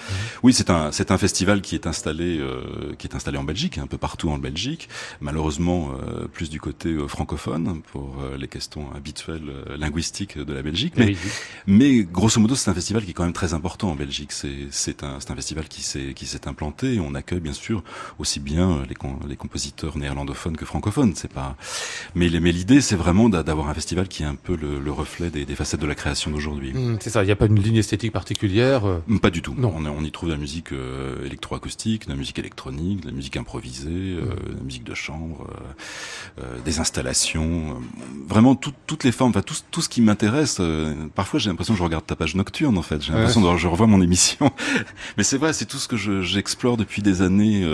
Oui, 0.42 0.52
c'est 0.52 0.70
un 0.70 0.90
c'est 1.00 1.12
un 1.12 1.18
festival 1.18 1.62
qui 1.62 1.74
est 1.74 1.86
installé, 1.86 2.36
euh, 2.40 2.94
qui 2.98 3.06
est 3.06 3.14
installé 3.14 3.38
en 3.38 3.44
Belgique, 3.44 3.78
un 3.78 3.86
peu 3.86 3.96
partout 3.96 4.28
en 4.28 4.36
Belgique. 4.36 4.90
Malheureusement, 5.22 5.92
euh, 5.92 6.28
plus 6.28 6.50
du 6.50 6.60
côté 6.60 6.90
euh, 6.90 7.08
francophone 7.08 7.80
pour 7.90 8.16
euh, 8.20 8.36
les 8.36 8.48
questions 8.48 8.92
habituelles 8.94 9.48
euh, 9.48 9.78
linguistiques 9.78 10.36
de 10.36 10.52
la 10.52 10.60
Belgique. 10.60 10.92
Mais, 10.98 11.16
mais 11.66 12.02
grosso 12.02 12.38
modo, 12.38 12.54
c'est 12.54 12.70
un 12.70 12.74
festival 12.74 13.02
qui 13.02 13.12
est 13.12 13.14
quand 13.14 13.24
même 13.24 13.32
très 13.32 13.54
important 13.54 13.88
en 13.88 13.94
Belgique. 13.94 14.32
C'est 14.32 14.68
c'est 14.70 15.02
un 15.02 15.20
c'est 15.20 15.30
un 15.30 15.36
festival 15.36 15.68
qui 15.68 15.80
s'est 15.80 16.12
qui 16.14 16.26
s'est 16.26 16.46
implanté. 16.46 17.00
On 17.00 17.14
accueille 17.14 17.40
bien 17.40 17.54
sûr 17.54 17.82
aussi 18.18 18.38
bien 18.38 18.82
les 18.86 18.96
les 19.26 19.36
compositeurs 19.36 19.96
néerlandophones 19.96 20.58
que 20.58 20.66
francophones. 20.66 21.14
C'est 21.14 21.32
pas. 21.32 21.56
Mais 22.14 22.28
mais 22.28 22.52
l'idée, 22.52 22.82
c'est 22.82 22.96
vraiment 22.96 23.30
d'avoir 23.30 23.70
un 23.70 23.74
festival 23.74 24.06
qui 24.06 24.22
est 24.22 24.26
un 24.26 24.34
peu 24.34 24.54
le, 24.54 24.78
le 24.78 24.92
reflet 24.92 25.30
des, 25.30 25.46
des, 25.46 25.54
facettes 25.54 25.80
de 25.80 25.86
la 25.86 25.94
création 25.94 26.30
d'aujourd'hui. 26.30 26.74
Mmh, 26.74 26.98
c'est 27.00 27.08
ça. 27.08 27.22
Il 27.22 27.26
n'y 27.26 27.32
a 27.32 27.36
pas 27.36 27.46
une 27.46 27.58
ligne 27.58 27.76
esthétique 27.76 28.12
particulière. 28.12 28.82
Pas 29.22 29.30
du 29.30 29.40
tout. 29.40 29.54
Non. 29.56 29.72
On, 29.74 29.86
on 29.86 30.04
y 30.04 30.12
trouve 30.12 30.28
de 30.28 30.34
la 30.34 30.40
musique 30.40 30.72
euh, 30.90 31.24
électroacoustique, 31.24 32.06
de 32.06 32.10
la 32.10 32.16
musique 32.16 32.38
électronique, 32.38 33.02
de 33.02 33.06
la 33.06 33.12
musique 33.12 33.36
improvisée, 33.36 33.88
euh, 33.90 34.34
de 34.48 34.56
la 34.56 34.62
musique 34.62 34.84
de 34.84 34.94
chambre, 34.94 35.46
des 36.64 36.80
installations, 36.80 37.80
vraiment 38.26 38.54
toutes 38.54 39.04
les 39.04 39.12
formes, 39.12 39.30
enfin 39.30 39.42
tout, 39.42 39.54
tout 39.70 39.82
ce 39.82 39.88
qui 39.88 40.00
m'intéresse. 40.00 40.60
parfois, 41.14 41.38
j'ai 41.38 41.50
l'impression 41.50 41.74
que 41.74 41.78
je 41.78 41.84
regarde 41.84 42.06
ta 42.06 42.16
page 42.16 42.34
nocturne, 42.34 42.78
en 42.78 42.82
fait. 42.82 43.02
J'ai 43.02 43.12
l'impression 43.12 43.42
que 43.42 43.58
je 43.58 43.68
revois 43.68 43.86
mon 43.86 44.00
émission. 44.00 44.50
Mais 45.16 45.22
c'est 45.22 45.38
vrai, 45.38 45.52
c'est 45.52 45.66
tout 45.66 45.78
ce 45.78 45.88
que 45.88 45.96
j'explore 45.96 46.76
depuis 46.76 47.02
des 47.02 47.22
années 47.22 47.66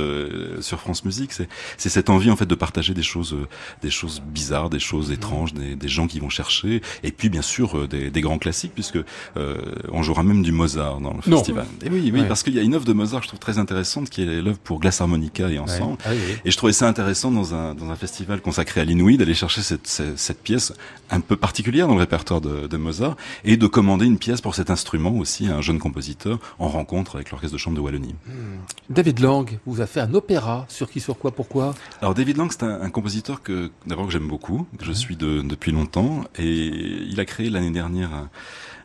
sur 0.60 0.80
France 0.80 1.04
Musique. 1.04 1.32
C'est 1.32 1.88
cette 1.88 2.10
envie, 2.10 2.30
en 2.30 2.36
fait, 2.36 2.46
de 2.46 2.54
partager 2.54 2.94
des 2.94 3.02
choses, 3.02 3.36
des 3.82 3.90
choses 3.90 4.20
bizarres, 4.20 4.70
des 4.70 4.78
choses 4.80 5.10
étranges, 5.12 5.54
des, 5.54 5.76
des 5.76 5.88
gens 5.88 6.06
qui 6.06 6.18
vont 6.18 6.30
chercher, 6.30 6.82
et 7.02 7.12
puis 7.12 7.28
bien 7.28 7.42
sûr 7.42 7.88
des, 7.88 8.10
des 8.10 8.20
grands 8.20 8.38
classiques, 8.38 8.72
puisque 8.74 8.98
on 9.36 10.02
jouera 10.02 10.22
même 10.22 10.42
du 10.42 10.52
Mozart 10.52 11.00
dans 11.00 11.14
le 11.14 11.22
festival. 11.22 11.66
Et 11.84 11.90
oui, 11.90 12.10
oui, 12.12 12.24
parce 12.26 12.42
qu'il 12.42 12.54
y 12.54 12.58
a 12.58 12.62
une 12.62 12.74
œuvre 12.74 12.84
de 12.84 12.92
Mozart 12.92 13.05
que 13.14 13.22
je 13.22 13.28
trouve 13.28 13.40
très 13.40 13.58
intéressante, 13.58 14.10
qui 14.10 14.22
est 14.22 14.40
l'œuvre 14.42 14.58
pour 14.58 14.80
glace 14.80 15.00
harmonica 15.00 15.48
et 15.48 15.58
ensemble. 15.58 15.98
Ah 16.04 16.10
et 16.44 16.50
je 16.50 16.56
trouvais 16.56 16.72
ça 16.72 16.88
intéressant 16.88 17.30
dans 17.30 17.54
un, 17.54 17.74
dans 17.74 17.90
un 17.90 17.96
festival 17.96 18.40
consacré 18.40 18.80
à 18.80 18.84
l'inouï 18.84 19.16
d'aller 19.16 19.34
chercher 19.34 19.62
cette, 19.62 19.86
cette, 19.86 20.42
pièce 20.42 20.72
un 21.10 21.20
peu 21.20 21.36
particulière 21.36 21.88
dans 21.88 21.94
le 21.94 22.00
répertoire 22.00 22.40
de, 22.40 22.66
de, 22.66 22.76
Mozart 22.76 23.16
et 23.44 23.56
de 23.56 23.66
commander 23.66 24.06
une 24.06 24.18
pièce 24.18 24.40
pour 24.40 24.54
cet 24.54 24.70
instrument 24.70 25.16
aussi 25.16 25.48
à 25.48 25.56
un 25.56 25.60
jeune 25.60 25.78
compositeur 25.78 26.38
en 26.58 26.68
rencontre 26.68 27.16
avec 27.16 27.30
l'orchestre 27.30 27.54
de 27.54 27.58
chambre 27.58 27.76
de 27.76 27.80
Wallonie. 27.80 28.14
Hmm. 28.26 28.58
David 28.90 29.20
Lang 29.20 29.58
vous 29.66 29.80
a 29.80 29.86
fait 29.86 30.00
un 30.00 30.14
opéra 30.14 30.66
sur 30.68 30.90
qui, 30.90 31.00
sur 31.00 31.18
quoi, 31.18 31.30
pourquoi? 31.30 31.74
Alors 32.00 32.14
David 32.14 32.36
Lang, 32.36 32.50
c'est 32.50 32.64
un, 32.64 32.80
un, 32.80 32.90
compositeur 32.90 33.42
que 33.42 33.70
d'abord 33.86 34.06
que 34.06 34.12
j'aime 34.12 34.28
beaucoup, 34.28 34.66
que 34.78 34.84
je 34.84 34.92
suis 34.92 35.16
de, 35.16 35.42
depuis 35.42 35.72
longtemps, 35.72 36.24
et 36.38 36.46
il 36.46 37.18
a 37.18 37.24
créé 37.24 37.50
l'année 37.50 37.70
dernière 37.70 38.10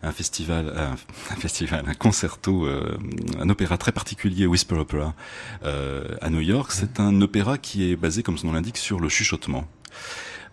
un 0.04 0.12
festival, 0.12 0.74
un, 0.76 1.36
festival, 1.36 1.84
un 1.88 1.93
concerto, 1.93 2.66
euh, 2.66 2.97
un 3.39 3.49
opéra 3.49 3.78
très 3.78 3.91
particulier, 3.91 4.45
Whisper 4.45 4.76
Opera, 4.76 5.14
euh, 5.64 6.16
à 6.22 6.30
New 6.30 6.39
York. 6.39 6.72
C'est 6.72 6.99
un 6.99 7.22
opéra 7.22 7.58
qui 7.58 7.91
est 7.91 7.95
basé, 7.95 8.24
comme 8.24 8.38
son 8.38 8.47
nom 8.47 8.54
l'indique, 8.54 8.78
sur 8.78 8.99
le 8.99 9.10
chuchotement. 9.10 9.68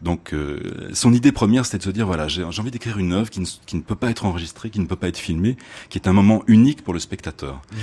Donc, 0.01 0.32
euh, 0.32 0.90
son 0.92 1.12
idée 1.12 1.32
première, 1.32 1.64
c'était 1.64 1.78
de 1.78 1.82
se 1.82 1.90
dire 1.90 2.07
voilà, 2.07 2.28
j'ai 2.28 2.44
envie 2.44 2.70
d'écrire 2.70 2.99
une 2.99 3.12
œuvre 3.12 3.30
qui 3.30 3.40
ne, 3.40 3.46
qui 3.66 3.76
ne, 3.76 3.82
peut 3.82 3.96
pas 3.96 4.11
être 4.11 4.26
enregistrée, 4.26 4.70
qui 4.70 4.78
ne 4.78 4.86
peut 4.86 4.96
pas 4.96 5.09
être 5.09 5.18
filmée, 5.18 5.57
qui 5.88 5.99
est 5.99 6.07
un 6.07 6.12
moment 6.12 6.44
unique 6.46 6.84
pour 6.84 6.94
le 6.94 7.01
spectateur. 7.01 7.55
Mmh. 7.55 7.76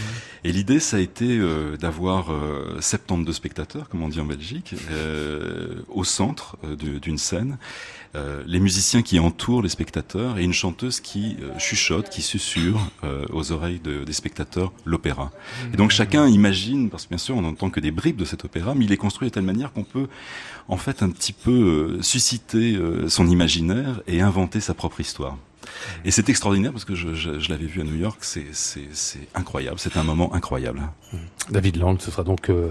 Et 0.46 0.52
l'idée, 0.52 0.80
ça 0.80 0.98
a 0.98 1.00
été 1.02 1.38
euh, 1.38 1.76
d'avoir 1.76 2.32
euh, 2.32 2.78
72 2.80 3.36
spectateurs, 3.36 3.90
comme 3.90 4.02
on 4.02 4.08
dit 4.08 4.22
en 4.22 4.26
Belgique, 4.26 4.76
euh, 4.92 5.82
au 5.90 6.04
centre 6.04 6.58
d'une 6.78 7.18
scène, 7.18 7.58
euh, 8.16 8.44
les 8.48 8.60
musiciens 8.60 9.02
qui 9.02 9.20
entourent 9.20 9.62
les 9.62 9.70
spectateurs 9.70 10.38
et 10.38 10.44
une 10.44 10.54
chanteuse 10.54 11.02
qui 11.02 11.38
euh, 11.42 11.58
chuchote, 11.60 12.10
qui 12.10 12.22
susurre 12.22 12.80
euh, 13.04 13.26
aux 13.32 13.52
oreilles 13.52 13.80
des 13.80 14.14
spectateurs 14.14 14.72
l'opéra. 14.86 15.32
Et 15.74 15.78
donc 15.78 15.92
chacun 15.92 16.28
imagine, 16.28 16.90
parce 16.90 17.04
que 17.06 17.10
bien 17.10 17.18
sûr 17.18 17.36
on 17.36 17.42
n'entend 17.42 17.70
que 17.70 17.80
des 17.80 17.92
bribes 17.92 18.18
de 18.18 18.26
cet 18.26 18.46
opéra, 18.46 18.74
mais 18.74 18.86
il 18.86 18.92
est 18.92 18.98
construit 18.98 19.28
de 19.28 19.34
telle 19.34 19.44
manière 19.44 19.74
qu'on 19.74 19.84
peut 19.84 20.08
en 20.68 20.78
fait 20.78 21.04
un 21.04 21.10
petit 21.10 21.34
peu 21.34 22.00
susciter 22.02 22.78
son 23.08 23.28
imaginaire 23.28 24.02
et 24.08 24.22
inventer 24.22 24.60
sa 24.60 24.74
propre 24.74 25.02
histoire. 25.02 25.38
Et 26.04 26.12
c'est 26.12 26.30
extraordinaire 26.30 26.72
parce 26.72 26.86
que 26.86 26.96
je, 26.96 27.14
je, 27.14 27.40
je 27.40 27.50
l'avais 27.50 27.66
vu 27.66 27.82
à 27.82 27.84
New 27.84 27.96
York, 27.96 28.20
c'est 28.22 28.46
incroyable, 29.34 29.78
c'est 29.80 29.98
un 29.98 30.04
moment 30.04 30.34
incroyable. 30.34 30.82
David 31.50 31.78
Lang, 31.78 31.98
ce 32.00 32.12
sera 32.12 32.24
donc 32.24 32.50
euh, 32.50 32.70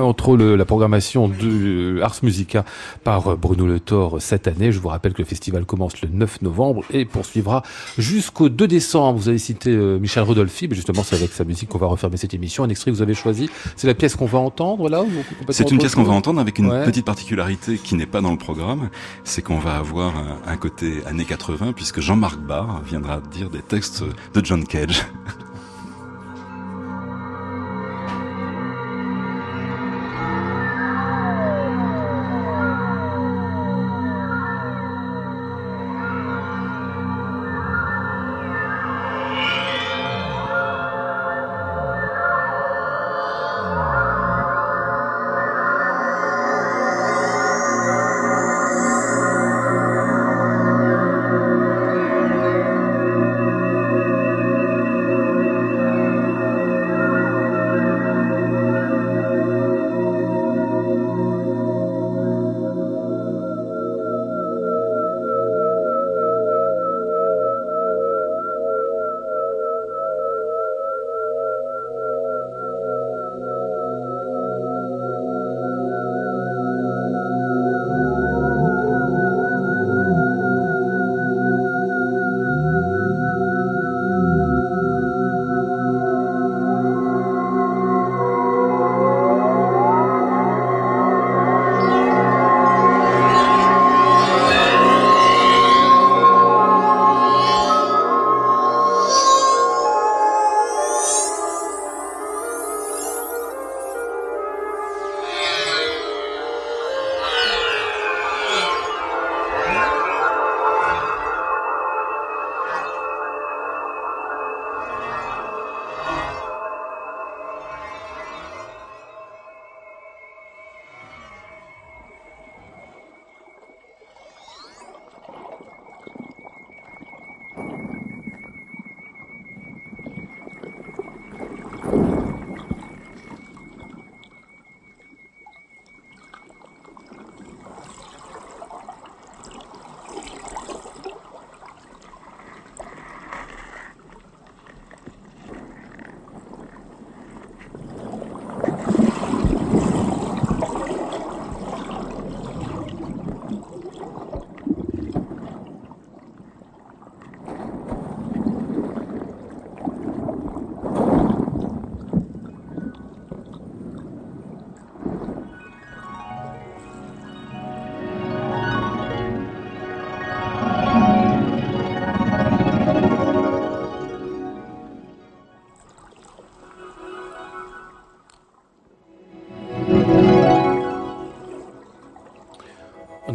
entre 0.00 0.36
le, 0.36 0.54
la 0.56 0.64
programmation 0.64 1.28
de 1.28 2.00
Ars 2.02 2.16
Musica 2.22 2.64
par 3.02 3.36
Bruno 3.36 3.66
Le 3.66 3.80
Thor 3.80 4.20
cette 4.20 4.46
année. 4.46 4.72
Je 4.72 4.78
vous 4.78 4.88
rappelle 4.88 5.14
que 5.14 5.22
le 5.22 5.26
festival 5.26 5.64
commence 5.64 6.00
le 6.02 6.08
9 6.08 6.42
novembre 6.42 6.84
et 6.90 7.04
poursuivra 7.04 7.62
jusqu'au 7.98 8.48
2 8.48 8.68
décembre. 8.68 9.18
Vous 9.18 9.28
avez 9.28 9.38
cité 9.38 9.70
euh, 9.70 9.98
Michel 9.98 10.22
Rodolphi, 10.22 10.68
mais 10.68 10.74
justement 10.74 11.02
c'est 11.02 11.16
avec 11.16 11.32
sa 11.32 11.44
musique 11.44 11.70
qu'on 11.70 11.78
va 11.78 11.86
refermer 11.86 12.18
cette 12.18 12.34
émission. 12.34 12.64
Un 12.64 12.68
extrait 12.68 12.90
que 12.90 12.96
vous 12.96 13.02
avez 13.02 13.14
choisi, 13.14 13.48
c'est 13.76 13.86
la 13.86 13.94
pièce 13.94 14.16
qu'on 14.16 14.26
va 14.26 14.38
entendre 14.38 14.88
là 14.88 15.02
C'est 15.48 15.70
une 15.70 15.78
pièce 15.78 15.94
qu'on 15.94 16.02
va 16.02 16.12
entendre 16.12 16.40
avec 16.40 16.58
une 16.58 16.70
petite 16.84 17.06
particularité 17.06 17.78
qui 17.78 17.94
n'est 17.94 18.06
pas 18.06 18.20
dans 18.20 18.32
le 18.32 18.38
programme, 18.38 18.90
c'est 19.24 19.42
qu'on 19.42 19.58
va 19.58 19.76
avoir 19.76 20.16
un, 20.16 20.38
un 20.46 20.56
côté 20.56 21.02
années 21.06 21.24
80 21.24 21.72
puisque 21.74 22.00
Jean-Marc 22.00 22.29
Barr 22.36 22.82
viendra 22.82 23.20
dire 23.20 23.50
des 23.50 23.62
textes 23.62 24.02
de 24.34 24.44
John 24.44 24.64
Cage. 24.64 25.04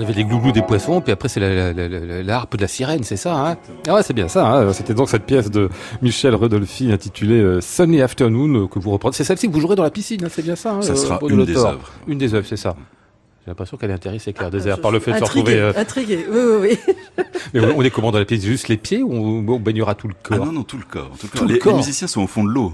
avait 0.06 0.14
les 0.14 0.24
glouglous 0.24 0.52
des 0.52 0.62
poissons, 0.62 1.02
puis 1.02 1.12
après 1.12 1.30
c'est 1.30 1.40
l'harpe 2.24 2.56
de 2.56 2.62
la 2.62 2.68
sirène, 2.68 3.04
c'est 3.04 3.18
ça 3.18 3.36
hein? 3.36 3.58
Ah 3.88 3.96
ouais, 3.96 4.04
c'est 4.04 4.14
bien 4.14 4.28
ça. 4.28 4.48
Hein 4.48 4.74
C'était 4.74 4.94
donc 4.94 5.10
cette 5.10 5.26
pièce 5.26 5.50
de 5.50 5.70
Michel 6.02 6.36
Rodolphi 6.36 6.92
intitulée 6.92 7.42
euh, 7.42 7.62
Sunny 7.62 8.02
Afternoon 8.02 8.64
euh, 8.64 8.68
que 8.68 8.80
vous 8.80 8.92
reprenez. 8.92 9.14
C'est 9.14 9.24
celle-ci 9.24 9.48
que 9.48 9.54
vous 9.54 9.62
jouerez 9.62 9.76
dans 9.76 9.84
la 9.84 9.92
piscine, 9.92 10.24
hein, 10.24 10.30
c'est 10.32 10.44
bien 10.44 10.56
ça 10.56 10.74
hein, 10.74 10.82
Ça 10.82 10.96
sera 10.96 11.20
une 11.28 11.46
des 11.46 11.58
œuvres. 11.58 11.92
Une 12.08 12.18
des 12.18 12.34
œuvres, 12.34 12.48
c'est 12.48 12.58
ça. 12.58 12.76
J'ai 13.44 13.52
l'impression 13.52 13.78
qu'elle 13.78 13.92
est 13.92 13.96
intéressée, 13.96 14.34
Claire 14.34 14.48
ah, 14.48 14.52
Désert, 14.52 14.82
par 14.82 14.92
le 14.92 15.00
fait 15.00 15.14
de 15.14 15.18
se 15.18 15.24
retrouver. 15.24 15.60
Euh... 15.60 15.74
Intriguée, 15.76 16.26
oui, 16.30 16.40
oui, 16.40 16.78
oui. 16.88 17.24
Mais 17.54 17.62
on 17.62 17.82
est 17.82 17.92
comment 17.92 18.12
dans 18.12 18.20
la 18.20 18.26
piscine 18.26 18.50
Juste 18.50 18.68
les 18.70 18.78
pieds 18.78 19.04
ou 19.04 19.14
on 19.14 19.60
baignera 19.60 19.96
tout 19.96 20.08
le 20.08 20.16
corps 20.22 20.40
Ah 20.42 20.46
non, 20.46 20.52
non, 20.52 20.64
tout 20.64 20.78
le 20.78 20.84
corps. 20.84 21.12
Tout 21.20 21.28
le 21.48 21.58
corps. 21.58 21.74
les 21.74 21.78
musiciens 21.78 22.08
sont 22.08 22.22
au 22.22 22.28
fond 22.28 22.44
de 22.44 22.50
l'eau. 22.50 22.74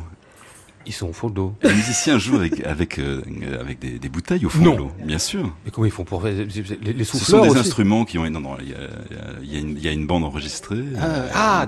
Ils 0.86 0.94
sont 0.94 1.08
au 1.08 1.14
fond 1.14 1.30
de 1.30 1.36
l'eau. 1.36 1.56
Les 1.64 1.74
musiciens 1.74 2.18
jouent 2.18 2.38
avec 2.38 2.66
avec 2.66 3.00
euh, 3.00 3.22
avec 3.60 3.80
des, 3.80 4.00
des, 4.00 4.10
bouteilles 4.10 4.46
au 4.46 4.50
fond 4.50 4.64
de 4.64 4.78
l'eau, 4.78 4.92
bien 5.04 5.20
sûr. 5.20 5.54
Mais 5.66 5.72
comment 5.72 5.86
ils 5.86 5.92
font 5.92 6.04
pour 6.04 6.24
les, 6.24 6.46
les 6.46 7.04
Ce 7.04 7.18
sont 7.18 7.42
des 7.42 7.58
instruments 7.58 8.06
qui 8.06 8.18
ont 8.18 8.30
non 8.30 8.40
non 8.40 8.58
il 8.62 8.70
y 8.70 8.74
a, 8.74 8.78
y 9.44 9.58
a, 9.58 9.80
y 9.80 9.88
a 9.88 9.92
une 9.92 10.08
bande 10.08 10.24
enregistrée, 10.24 10.84
ah, 11.00 11.06
euh, 11.06 11.30
ah 11.34 11.66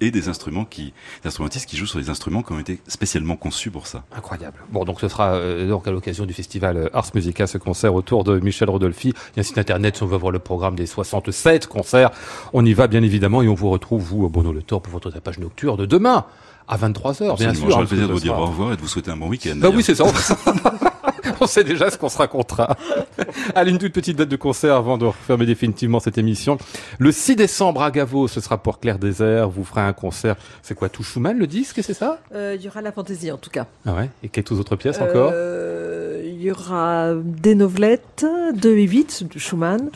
et 0.00 0.10
des 0.10 0.28
instruments 0.28 0.64
qui 0.64 0.92
des 1.22 1.28
instrumentistes 1.28 1.68
qui 1.68 1.76
jouent 1.76 1.86
sur 1.86 1.98
des 1.98 2.10
instruments 2.10 2.42
qui 2.42 2.52
ont 2.52 2.58
été 2.58 2.80
spécialement 2.88 3.36
conçus 3.36 3.70
pour 3.70 3.86
ça. 3.86 4.04
Incroyable. 4.16 4.58
Bon 4.70 4.84
donc 4.84 5.00
ce 5.00 5.08
sera 5.08 5.34
euh, 5.34 5.68
donc 5.68 5.86
à 5.86 5.90
l'occasion 5.90 6.26
du 6.26 6.32
festival 6.32 6.90
Ars 6.92 7.10
Musica 7.14 7.46
ce 7.46 7.58
concert 7.58 7.94
autour 7.94 8.24
de 8.24 8.38
Michel 8.40 8.70
Rodolphi. 8.70 9.08
Il 9.08 9.36
y 9.36 9.38
a 9.38 9.40
un 9.40 9.44
site 9.44 9.58
internet 9.58 9.96
si 9.96 10.02
on 10.02 10.06
veut 10.06 10.18
voir 10.18 10.32
le 10.32 10.38
programme 10.38 10.74
des 10.74 10.86
67 10.86 11.66
concerts. 11.66 12.10
On 12.52 12.64
y 12.64 12.72
va 12.72 12.86
bien 12.86 13.02
évidemment 13.02 13.42
et 13.42 13.48
on 13.48 13.54
vous 13.54 13.70
retrouve 13.70 14.02
vous 14.02 14.28
Bono 14.28 14.52
Le 14.52 14.62
Tour 14.62 14.82
pour 14.82 14.92
votre 14.92 15.10
tapage 15.10 15.38
nocturne 15.38 15.78
de 15.78 15.86
demain 15.86 16.26
à 16.68 16.76
23h, 16.76 17.36
bien 17.38 17.54
sûr. 17.54 17.70
J'ai 17.70 17.80
le 17.80 17.86
plaisir 17.86 18.08
de 18.08 18.12
vous 18.12 18.20
dire 18.20 18.38
au 18.38 18.46
revoir 18.46 18.72
et 18.72 18.76
de 18.76 18.80
vous 18.80 18.88
souhaiter 18.88 19.10
un 19.10 19.16
bon 19.16 19.28
week-end. 19.28 19.54
Bah 19.56 19.68
oui, 19.74 19.82
c'est 19.82 19.94
ça. 19.94 20.04
On 21.40 21.46
sait 21.46 21.64
déjà 21.64 21.90
ce 21.90 21.98
qu'on 21.98 22.08
se 22.08 22.18
racontera. 22.18 22.76
Allez, 23.54 23.70
une 23.72 23.78
toute 23.78 23.92
petite 23.92 24.16
date 24.16 24.28
de 24.28 24.36
concert 24.36 24.76
avant 24.76 24.96
de 24.98 25.06
refermer 25.06 25.46
définitivement 25.46 26.00
cette 26.00 26.16
émission. 26.16 26.58
Le 26.98 27.12
6 27.12 27.36
décembre 27.36 27.82
à 27.82 27.90
Gavo, 27.90 28.28
ce 28.28 28.40
sera 28.40 28.58
pour 28.58 28.78
Claire 28.78 28.98
Désert. 28.98 29.48
Vous 29.50 29.64
ferez 29.64 29.80
un 29.80 29.92
concert. 29.92 30.36
C'est 30.62 30.74
quoi, 30.74 30.88
tout 30.88 31.02
Schumann, 31.02 31.36
le 31.38 31.46
disque, 31.46 31.80
c'est 31.82 31.94
ça? 31.94 32.20
Euh, 32.34 32.54
Il 32.58 32.64
y 32.64 32.68
aura 32.68 32.80
la 32.82 32.92
fantaisie, 32.92 33.32
en 33.32 33.36
tout 33.36 33.50
cas. 33.50 33.66
Ah 33.86 33.94
ouais? 33.94 34.10
Et 34.22 34.28
quelques 34.28 34.52
autres 34.52 34.76
pièces 34.76 35.00
encore? 35.00 35.30
Euh, 35.34 36.22
Il 36.24 36.40
y 36.40 36.50
aura 36.50 37.12
des 37.22 37.54
novelettes, 37.54 38.24
2 38.54 38.76
et 38.76 38.82
8 38.84 39.24
de 39.34 39.38
Schumann. 39.38 39.90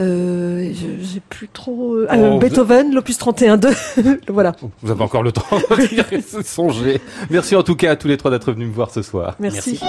Euh, 0.00 0.72
j'ai 0.72 1.20
plus 1.20 1.48
trop. 1.48 1.94
Euh, 1.96 2.06
oh, 2.34 2.38
Beethoven, 2.38 2.94
l'opus 2.94 3.18
31-2. 3.18 4.20
voilà. 4.28 4.54
Vous 4.82 4.90
avez 4.90 5.02
encore 5.02 5.22
le 5.22 5.32
temps 5.32 5.42
de 5.50 6.42
songer. 6.44 7.00
Merci 7.28 7.54
en 7.54 7.62
tout 7.62 7.76
cas 7.76 7.92
à 7.92 7.96
tous 7.96 8.08
les 8.08 8.16
trois 8.16 8.30
d'être 8.30 8.52
venus 8.52 8.68
me 8.68 8.72
voir 8.72 8.90
ce 8.90 9.02
soir. 9.02 9.36
Merci. 9.38 9.80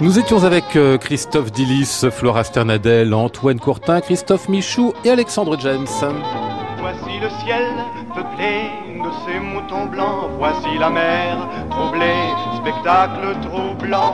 Nous 0.00 0.18
étions 0.18 0.42
avec 0.42 0.74
euh, 0.74 0.98
Christophe 0.98 1.52
Dillis, 1.52 2.06
Flora 2.10 2.42
Sternadel, 2.42 3.14
Antoine 3.14 3.60
Courtin, 3.60 4.00
Christophe 4.00 4.48
Michou 4.48 4.92
et 5.04 5.10
Alexandre 5.10 5.56
James. 5.60 5.86
Voici 6.80 7.20
le 7.20 7.28
ciel 7.44 7.62
peuplé 8.12 8.81
de 9.02 9.10
ces 9.26 9.40
moutons 9.40 9.86
blancs, 9.86 10.30
voici 10.38 10.78
la 10.78 10.90
mer 10.90 11.48
troublée, 11.70 12.30
spectacle 12.56 13.36
troublant. 13.42 14.12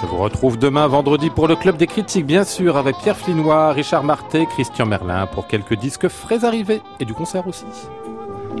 Je 0.00 0.06
vous 0.06 0.16
retrouve 0.16 0.58
demain 0.58 0.86
vendredi 0.86 1.30
pour 1.30 1.46
le 1.46 1.56
Club 1.56 1.76
des 1.76 1.86
Critiques, 1.86 2.26
bien 2.26 2.44
sûr, 2.44 2.76
avec 2.76 2.96
Pierre 2.98 3.16
Flinois, 3.16 3.72
Richard 3.72 4.02
Marté, 4.02 4.46
Christian 4.46 4.86
Merlin, 4.86 5.26
pour 5.26 5.46
quelques 5.46 5.74
disques 5.74 6.08
frais 6.08 6.44
arrivés 6.44 6.80
et 7.00 7.04
du 7.04 7.14
concert 7.14 7.46
aussi. 7.46 7.66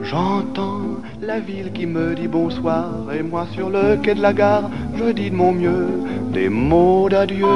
J'entends 0.02 0.80
la 1.20 1.40
ville 1.40 1.72
qui 1.72 1.86
me 1.86 2.14
dit 2.14 2.28
bonsoir, 2.28 2.88
et 3.12 3.22
moi 3.22 3.46
sur 3.52 3.70
le 3.70 3.96
quai 3.96 4.14
de 4.14 4.22
la 4.22 4.32
gare, 4.32 4.70
je 4.96 5.12
dis 5.12 5.30
de 5.30 5.36
mon 5.36 5.52
mieux 5.52 5.88
des 6.32 6.48
mots 6.48 7.08
d'adieu. 7.08 7.46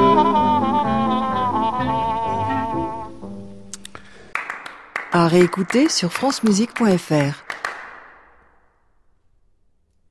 À 5.11 5.27
réécouter 5.27 5.89
sur 5.89 6.11
francemusique.fr. 6.11 7.43